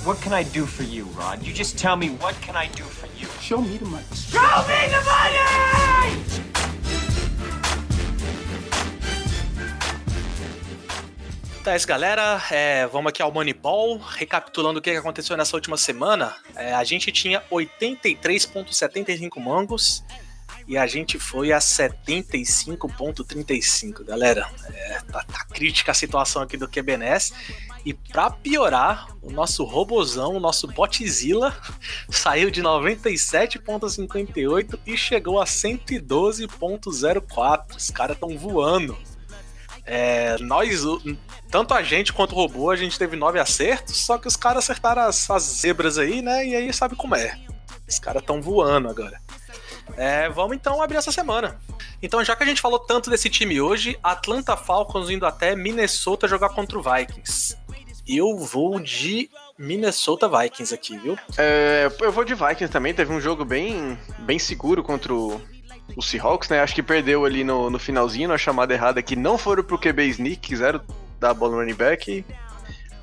[0.07, 1.43] What can I do for you, Rod?
[1.43, 3.27] You just tell me what can I do for you.
[3.41, 4.05] Show me the money.
[4.15, 5.37] Show me the money!
[11.61, 12.41] Então é isso, galera.
[12.53, 13.99] É, vamos aqui ao Moneyball.
[13.99, 16.37] Recapitulando o que aconteceu nessa última semana.
[16.55, 20.05] É, a gente tinha 83,75 mangos
[20.67, 24.51] e a gente foi a 75,35, galera.
[24.69, 27.33] É, tá, tá crítica a situação aqui do QBNS.
[27.85, 31.57] E pra piorar, o nosso robozão, o nosso botzilla,
[32.11, 37.77] saiu de 97,58 e chegou a 112,04.
[37.77, 38.99] Os caras estão voando.
[39.85, 40.83] É, nós,
[41.49, 44.65] tanto a gente quanto o robô, a gente teve nove acertos, só que os caras
[44.65, 46.45] acertaram as, as zebras aí, né?
[46.45, 47.39] E aí sabe como é.
[47.89, 49.21] Os caras estão voando agora.
[49.97, 51.59] É, vamos então abrir essa semana.
[52.03, 56.29] Então, já que a gente falou tanto desse time hoje, Atlanta Falcons indo até Minnesota
[56.29, 57.57] jogar contra o Vikings.
[58.07, 59.29] Eu vou de
[59.59, 61.19] Minnesota Vikings aqui, viu?
[61.37, 62.95] É, eu vou de Vikings também.
[62.95, 65.41] Teve um jogo bem, bem seguro contra o,
[65.97, 66.61] o Seahawks, né?
[66.61, 70.05] Acho que perdeu ali no, no finalzinho, na chamada errada, que não foram pro QB
[70.11, 70.81] sneak, quiseram
[71.19, 72.25] dar a bola no running back.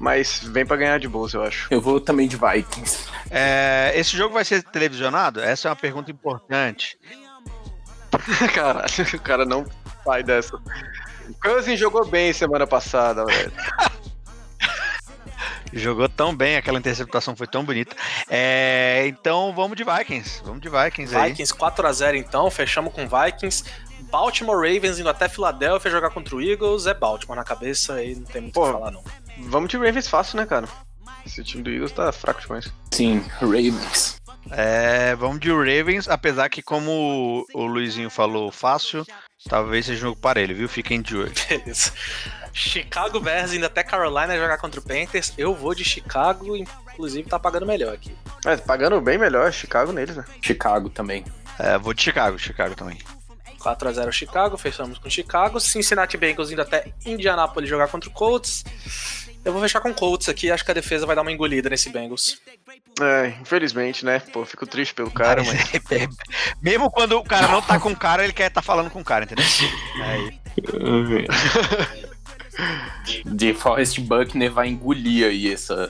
[0.03, 1.65] Mas vem pra ganhar de bolsa, eu acho.
[1.71, 3.07] Eu vou também de Vikings.
[3.31, 5.39] É, esse jogo vai ser televisionado?
[5.39, 6.99] Essa é uma pergunta importante.
[8.53, 9.65] Caralho, o cara não
[10.05, 10.59] vai dessa.
[11.41, 13.53] Cousins jogou bem semana passada, velho.
[15.71, 17.95] Jogou tão bem, aquela interceptação foi tão bonita.
[18.29, 20.43] É, então vamos de Vikings.
[20.43, 21.29] Vamos de Vikings aí.
[21.29, 23.63] Vikings 4x0 então, fechamos com Vikings.
[24.11, 26.85] Baltimore Ravens indo até Filadélfia jogar contra o Eagles.
[26.85, 29.01] É Baltimore na cabeça aí não tem muito o que falar não.
[29.37, 30.67] Vamos de Ravens fácil, né, cara?
[31.25, 32.71] Esse time do Eagles tá fraco demais.
[32.91, 34.21] Sim, Ravens.
[34.51, 39.05] É, vamos de Ravens, apesar que, como o Luizinho falou, fácil,
[39.47, 40.67] talvez seja um jogo parelho, viu?
[40.67, 41.31] Fiquem de olho.
[41.47, 41.93] Beleza.
[42.51, 45.33] Chicago Bears indo até Carolina jogar contra o Panthers.
[45.37, 48.15] Eu vou de Chicago, inclusive tá pagando melhor aqui.
[48.45, 50.25] Mas pagando bem melhor, Chicago neles, né?
[50.41, 51.25] Chicago também.
[51.57, 52.97] É, vou de Chicago, Chicago também.
[53.59, 55.59] 4x0 Chicago, fechamos com Chicago.
[55.59, 58.63] Cincinnati Bengals indo até Indianapolis jogar contra o Colts.
[59.45, 61.69] Eu vou fechar com o Colts aqui, acho que a defesa vai dar uma engolida
[61.69, 62.39] nesse Bengals.
[63.01, 64.19] É, infelizmente, né?
[64.19, 65.71] Pô, fico triste pelo cara, mas.
[66.61, 69.03] Mesmo quando o cara não tá com o cara, ele quer estar falando com o
[69.03, 69.45] cara, entendeu?
[70.03, 70.39] Aí.
[73.25, 75.89] De Forrest Buckner vai engolir aí essa,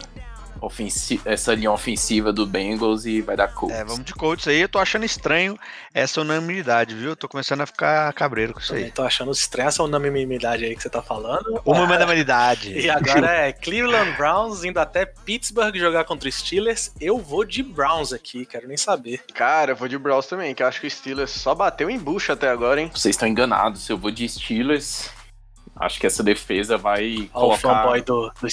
[0.65, 3.75] ofensi essa linha ofensiva do Bengals e vai dar Colts.
[3.77, 4.61] É, vamos de Colts aí.
[4.61, 5.57] Eu tô achando estranho
[5.93, 7.09] essa unanimidade, viu?
[7.09, 8.91] Eu tô começando a ficar cabreiro com isso Também aí.
[8.91, 11.61] tô achando estranho essa unanimidade aí que você tá falando.
[11.65, 12.73] Uma unanimidade.
[12.83, 16.91] E agora é Cleveland Browns indo até Pittsburgh jogar contra o Steelers.
[16.99, 19.21] Eu vou de Browns aqui, quero nem saber.
[19.33, 21.97] Cara, eu vou de Browns também, que eu acho que o Steelers só bateu em
[21.99, 22.89] bucha até agora, hein?
[22.93, 23.87] Vocês estão enganados.
[23.89, 25.09] Eu vou de Steelers.
[25.75, 27.83] Acho que essa defesa vai Ó, o colocar.
[27.83, 28.47] fanboy do, do,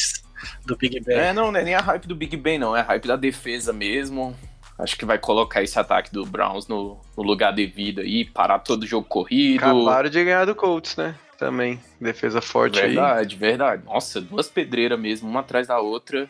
[0.65, 1.19] do Big Ben.
[1.19, 2.77] É, não, não é nem a hype do Big Ben, não.
[2.77, 4.37] É a hype da defesa mesmo.
[4.79, 8.85] Acho que vai colocar esse ataque do Browns no, no lugar devido aí, parar todo
[8.85, 9.65] o jogo corrido.
[9.65, 11.15] Acabaram de ganhar do Colts, né?
[11.39, 11.81] Também.
[12.01, 12.95] Defesa forte aí.
[12.95, 13.85] Verdade, verdade.
[13.85, 16.29] Nossa, duas pedreiras mesmo, uma atrás da outra.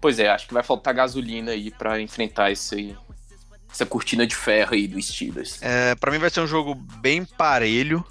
[0.00, 2.96] Pois é, acho que vai faltar gasolina aí pra enfrentar esse,
[3.70, 5.60] essa cortina de ferro aí do Steelers.
[5.62, 8.04] É, para mim vai ser um jogo bem parelho.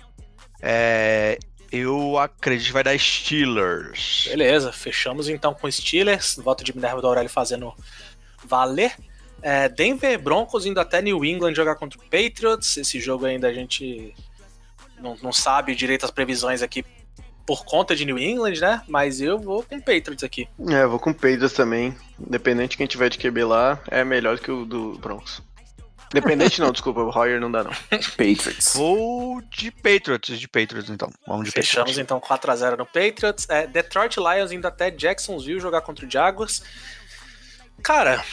[0.61, 1.37] É,
[1.73, 4.27] eu acredito que vai dar Steelers.
[4.29, 6.35] Beleza, fechamos então com Steelers.
[6.35, 7.73] Voto de Minerva do Aurélio fazendo
[8.45, 8.95] valer.
[9.41, 12.77] É, Denver Broncos indo até New England jogar contra o Patriots.
[12.77, 14.13] Esse jogo ainda a gente
[14.99, 16.85] não, não sabe direito as previsões aqui
[17.43, 18.83] por conta de New England, né?
[18.87, 20.47] Mas eu vou com Patriots aqui.
[20.69, 21.97] É, eu vou com o Patriots também.
[22.19, 25.41] Independente de quem tiver de QB lá, é melhor que o do Broncos.
[26.13, 27.71] Independente não, desculpa, o Royer não dá não.
[27.89, 28.73] Patriots.
[28.75, 31.09] Vou de Patriots, de Patriots então.
[31.27, 31.97] Vamos de Fechamos Patriots.
[31.97, 33.49] então 4x0 no Patriots.
[33.49, 36.61] É, Detroit Lions indo até Jacksonville jogar contra o Jaguars.
[37.81, 38.23] Cara,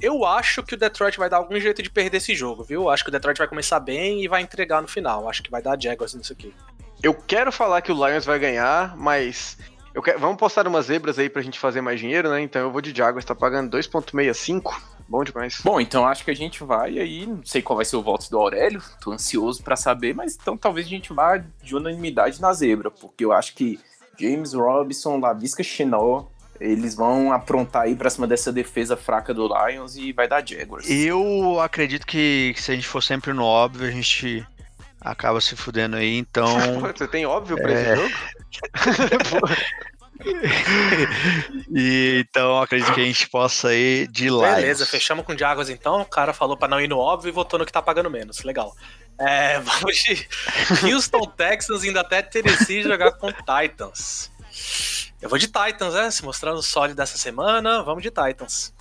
[0.00, 2.88] eu acho que o Detroit vai dar algum jeito de perder esse jogo, viu?
[2.88, 5.28] Acho que o Detroit vai começar bem e vai entregar no final.
[5.28, 6.54] Acho que vai dar Jaguars nisso aqui.
[7.02, 9.58] Eu quero falar que o Lions vai ganhar, mas
[10.02, 10.18] quero...
[10.18, 12.40] vamos postar umas zebras aí pra gente fazer mais dinheiro, né?
[12.40, 14.74] Então eu vou de Jaguars, tá pagando 2.65.
[15.08, 15.60] Bom demais.
[15.62, 17.26] Bom, então acho que a gente vai aí.
[17.26, 20.56] Não sei qual vai ser o voto do Aurélio, tô ansioso pra saber, mas então
[20.56, 23.78] talvez a gente vá de unanimidade na zebra, porque eu acho que
[24.18, 26.26] James Robinson, Lavisca Chenot,
[26.58, 30.88] eles vão aprontar aí pra cima dessa defesa fraca do Lions e vai dar Jaguars.
[30.88, 34.46] Eu acredito que se a gente for sempre no óbvio, a gente
[35.00, 36.46] acaba se fudendo aí, então.
[36.96, 37.74] Você tem óbvio pra É.
[37.74, 38.14] esse jogo?
[41.74, 44.54] e, então acredito que a gente possa ir de Lions.
[44.54, 46.00] Beleza, fechamos com Jaguars então.
[46.00, 48.42] O cara falou pra não ir no óbvio e votou no que tá pagando menos.
[48.42, 48.74] Legal.
[49.18, 50.26] É, vamos de
[50.92, 54.30] Houston Texans indo até Tennessee jogar com Titans.
[55.20, 56.10] Eu vou de Titans, né?
[56.10, 58.74] Se mostrando sólido dessa semana, vamos de Titans.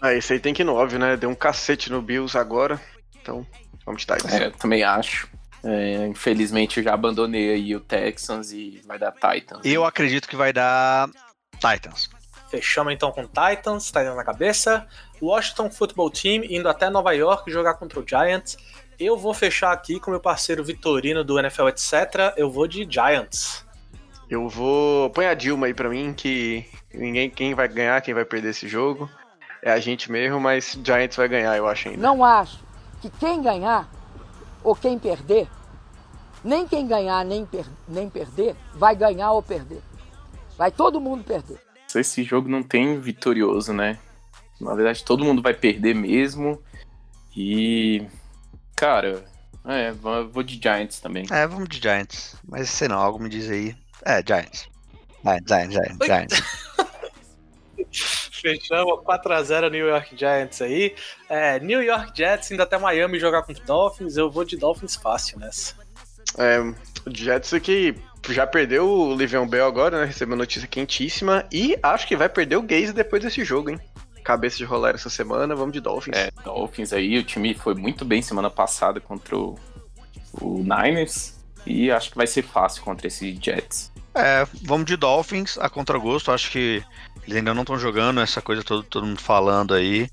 [0.00, 1.16] Ah, esse aí tem que ir no óbvio, né?
[1.16, 2.80] Deu um cacete no Bills agora.
[3.20, 3.44] Então,
[3.84, 4.32] vamos de Titans.
[4.32, 5.28] É, eu também acho.
[5.62, 9.60] É, infelizmente eu já abandonei aí o Texans e vai dar Titans.
[9.64, 11.08] Eu acredito que vai dar
[11.54, 12.10] Titans.
[12.50, 14.86] Fechamos então com Titans, Titans na cabeça.
[15.20, 18.56] Washington Football Team indo até Nova York jogar contra o Giants.
[18.98, 22.34] Eu vou fechar aqui com meu parceiro Vitorino do NFL etc.
[22.36, 23.64] Eu vou de Giants.
[24.30, 25.10] Eu vou.
[25.10, 28.68] Põe a Dilma aí pra mim, que ninguém quem vai ganhar, quem vai perder esse
[28.68, 29.08] jogo.
[29.62, 32.00] É a gente mesmo, mas Giants vai ganhar, eu acho ainda.
[32.00, 32.60] Não acho
[33.00, 33.88] que quem ganhar
[34.62, 35.48] ou quem perder,
[36.44, 39.82] nem quem ganhar nem, per nem perder, vai ganhar ou perder.
[40.56, 41.58] Vai todo mundo perder.
[41.94, 43.98] Esse jogo não tem vitorioso, né?
[44.60, 46.60] Na verdade, todo mundo vai perder mesmo.
[47.36, 48.06] E.
[48.74, 49.24] Cara,
[49.64, 51.26] é, vou vou de Giants também.
[51.30, 52.36] É, vamos de Giants.
[52.46, 53.76] Mas sei não, algo me diz aí.
[54.04, 54.68] É, Giants.
[55.24, 56.42] Giants, Giants, Giants, Giants.
[58.40, 60.94] Fechamos 4x0 New York Giants aí.
[61.28, 64.16] É, New York Jets indo até Miami jogar contra o Dolphins.
[64.16, 65.74] Eu vou de Dolphins fácil nessa.
[66.36, 67.94] É, o Jets aqui
[68.28, 70.06] já perdeu o Livion Bell agora, né?
[70.06, 71.44] Recebeu notícia quentíssima.
[71.52, 73.80] E acho que vai perder o Gaze depois desse jogo, hein?
[74.24, 76.16] Cabeça de rolar essa semana, vamos de Dolphins.
[76.16, 79.58] É, Dolphins aí, o time foi muito bem semana passada contra o,
[80.40, 81.38] o Niners.
[81.66, 83.92] E acho que vai ser fácil contra esse Jets.
[84.14, 86.32] É, vamos de Dolphins a contragosto.
[86.32, 86.82] Acho que
[87.28, 90.08] eles ainda não estão jogando essa coisa todo, todo mundo falando aí.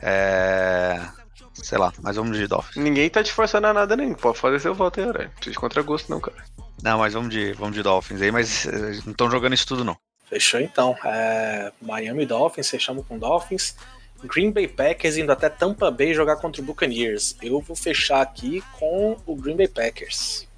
[0.00, 1.04] É.
[1.52, 2.76] Sei lá, mas vamos de Dolphins.
[2.76, 4.14] Ninguém tá te forçando a nada nem.
[4.14, 5.28] Pode fazer seu voto aí, Aurélio.
[5.28, 6.36] Não precisa de contragosto, não, cara.
[6.80, 9.84] Não, mas vamos de, vamos de Dolphins aí, mas eh, não estão jogando isso tudo,
[9.84, 9.96] não.
[10.26, 10.96] Fechou então.
[11.04, 13.74] É, Miami Dolphins, fechamos com Dolphins.
[14.22, 17.36] Green Bay Packers indo até Tampa Bay jogar contra o Buccaneers.
[17.42, 20.48] Eu vou fechar aqui com o Green Bay Packers.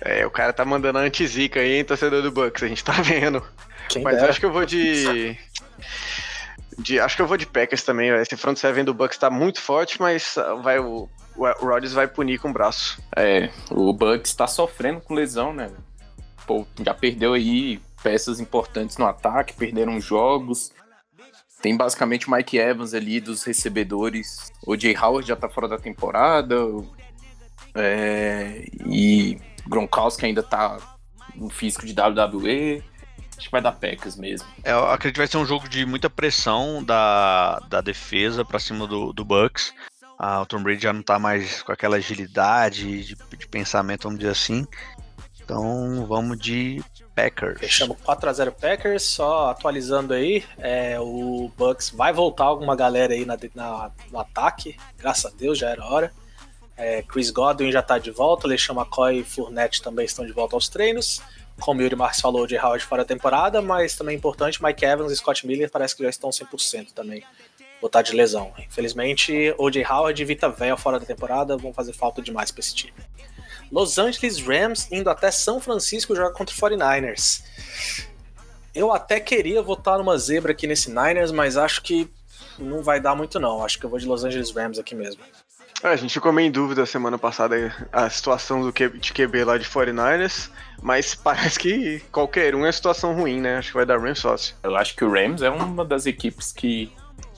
[0.00, 2.92] É, o cara tá mandando a anti-zica aí, hein, torcedor do Bucks, a gente tá
[3.00, 3.42] vendo.
[3.90, 4.30] Quem Mas dera.
[4.30, 5.36] acho que eu vou de.
[6.78, 8.10] de acho que eu vou de Packers também.
[8.10, 12.06] Esse front seven do Bucks tá muito forte, mas ah, vai, o, o Rodgers vai
[12.06, 13.02] punir com o braço.
[13.16, 15.70] É, o Bucks tá sofrendo com lesão, né?
[16.46, 20.72] Pô, já perdeu aí peças importantes no ataque, perderam jogos.
[21.60, 24.50] Tem basicamente o Mike Evans ali dos recebedores.
[24.64, 26.56] O Jay Howard já tá fora da temporada.
[27.74, 30.78] É, e Gronkowski ainda tá
[31.34, 32.82] no físico de WWE.
[33.40, 34.46] Acho que vai dar Packers mesmo.
[34.62, 38.58] É, eu acredito que vai ser um jogo de muita pressão da, da defesa pra
[38.58, 39.72] cima do, do Bucks.
[40.18, 44.18] Ah, o Tom Brady já não tá mais com aquela agilidade de, de pensamento, vamos
[44.18, 44.66] dizer assim.
[45.42, 46.84] Então vamos de
[47.14, 47.58] Packers.
[47.58, 53.38] Fechamos 4x0 Packers, só atualizando aí, é, o Bucks vai voltar alguma galera aí na,
[53.54, 56.12] na- no ataque, graças a Deus, já era hora.
[56.76, 60.54] É, Chris Godwin já tá de volta, LeSean McCoy e Fournette também estão de volta
[60.56, 61.20] aos treinos.
[61.60, 65.12] Como o Yuri Marques falou, de Howard fora da temporada, mas também importante, Mike Evans
[65.12, 67.22] e Scott Miller parece que já estão 100% também.
[67.80, 68.52] Botar de lesão.
[68.58, 69.84] Infelizmente, O.J.
[69.84, 72.92] Howard e Vita Véia fora da temporada vão fazer falta demais para esse time.
[73.70, 77.42] Los Angeles Rams indo até São Francisco jogar contra o 49ers.
[78.74, 82.10] Eu até queria votar numa zebra aqui nesse Niners, mas acho que
[82.58, 83.64] não vai dar muito não.
[83.64, 85.22] Acho que eu vou de Los Angeles Rams aqui mesmo.
[85.82, 89.56] A gente ficou meio em dúvida semana passada a situação do Q, de QB lá
[89.56, 90.50] de 49ers,
[90.82, 93.56] mas parece que qualquer um é situação ruim, né?
[93.56, 94.54] Acho que vai dar Rams fácil.
[94.62, 96.92] Eu acho que o Rams é uma das equipes que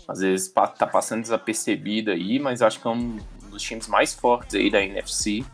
[0.08, 4.56] às vezes tá passando desapercebida aí, mas acho que é um dos times mais fortes
[4.56, 5.44] aí da NFC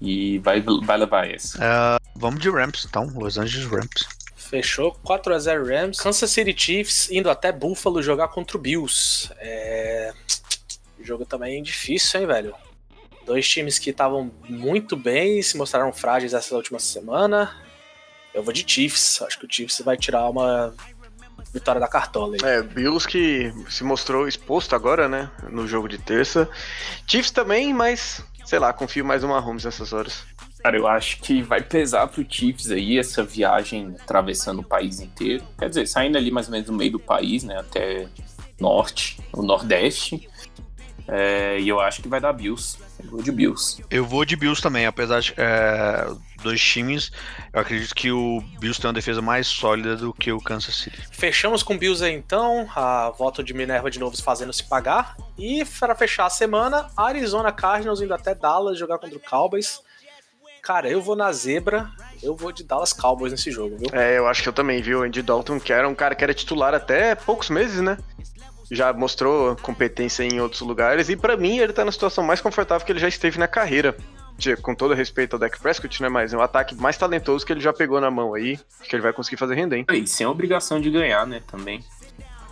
[0.00, 1.56] e vai, vai levar esse.
[1.56, 4.08] Uh, vamos de Rams, então, Los Angeles Rams.
[4.34, 5.98] Fechou 4x0 Rams.
[5.98, 9.30] Kansas City Chiefs indo até Buffalo jogar contra o Bills.
[9.38, 10.12] É...
[11.00, 12.54] Jogo também difícil, hein, velho?
[13.24, 17.54] Dois times que estavam muito bem e se mostraram frágeis essa última semana.
[18.32, 19.20] Eu vou de Chiefs.
[19.22, 20.74] Acho que o Chiefs vai tirar uma
[21.52, 22.36] vitória da cartola.
[22.42, 22.48] Aí.
[22.48, 25.30] É, Bills que se mostrou exposto agora, né?
[25.50, 26.48] No jogo de terça.
[27.06, 30.24] Chiefs também, mas sei lá, confio mais no Mahomes nessas horas.
[30.62, 35.44] Cara, eu acho que vai pesar pro Chiefs aí essa viagem atravessando o país inteiro.
[35.58, 37.58] Quer dizer, saindo ali mais ou menos no meio do país, né?
[37.58, 38.08] Até
[38.60, 40.28] norte, o nordeste.
[41.08, 42.78] É, e eu acho que vai dar Bills.
[43.02, 43.84] Eu vou de Bills.
[43.90, 46.06] Eu vou de Bills também, apesar de é,
[46.42, 47.12] dois times.
[47.52, 50.98] Eu acredito que o Bills tem uma defesa mais sólida do que o Kansas City.
[51.12, 52.68] Fechamos com o Bills aí então.
[52.74, 55.16] A volta de Minerva de novo fazendo se pagar.
[55.38, 59.80] E para fechar a semana, Arizona Cardinals indo até Dallas jogar contra o Cowboys.
[60.62, 61.88] Cara, eu vou na zebra,
[62.20, 63.88] eu vou de Dallas Cowboys nesse jogo, viu?
[63.92, 65.04] É, eu acho que eu também, viu?
[65.04, 67.96] Andy Dalton, que era um cara que era titular até poucos meses, né?
[68.70, 72.84] Já mostrou competência em outros lugares, e para mim ele tá na situação mais confortável
[72.84, 73.96] que ele já esteve na carreira.
[74.60, 76.10] Com todo respeito ao Dak Prescott, né?
[76.10, 79.02] Mas é um ataque mais talentoso que ele já pegou na mão aí, que ele
[79.02, 79.76] vai conseguir fazer render.
[79.76, 79.86] Hein?
[79.90, 81.42] E sem a obrigação de ganhar, né?
[81.46, 81.82] Também.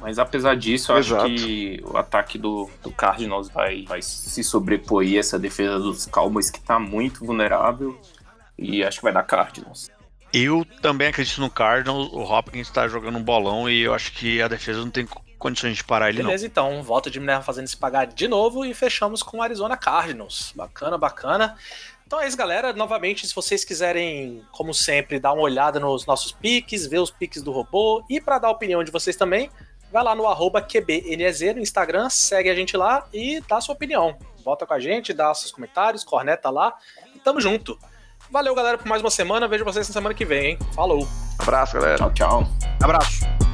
[0.00, 1.24] Mas apesar disso, eu Exato.
[1.24, 6.06] acho que o ataque do, do Cardinals vai, vai se sobrepor aí essa defesa dos
[6.06, 7.98] Cowboys que tá muito vulnerável.
[8.58, 9.90] E acho que vai dar Cardinals.
[10.32, 12.12] Eu também acredito no Cardinals.
[12.12, 15.06] O Hopkins tá jogando um bolão e eu acho que a defesa não tem
[15.44, 16.50] condições de parar ele Beleza, não.
[16.50, 16.82] então.
[16.82, 20.54] Volta de Minerva fazendo se pagar de novo e fechamos com o Arizona Cardinals.
[20.56, 21.54] Bacana, bacana.
[22.06, 22.72] Então é isso, galera.
[22.72, 27.42] Novamente, se vocês quiserem, como sempre, dar uma olhada nos nossos piques, ver os piques
[27.42, 29.50] do robô e para dar a opinião de vocês também,
[29.92, 33.74] vai lá no arroba QBNEZ no Instagram, segue a gente lá e dá a sua
[33.74, 34.16] opinião.
[34.42, 36.74] Volta com a gente, dá seus comentários, corneta lá
[37.14, 37.78] e tamo junto.
[38.30, 39.46] Valeu, galera, por mais uma semana.
[39.46, 40.58] Vejo vocês na semana que vem, hein?
[40.74, 41.06] Falou.
[41.38, 41.98] Abraço, galera.
[41.98, 42.46] Tchau, tchau.
[42.82, 43.53] Abraço.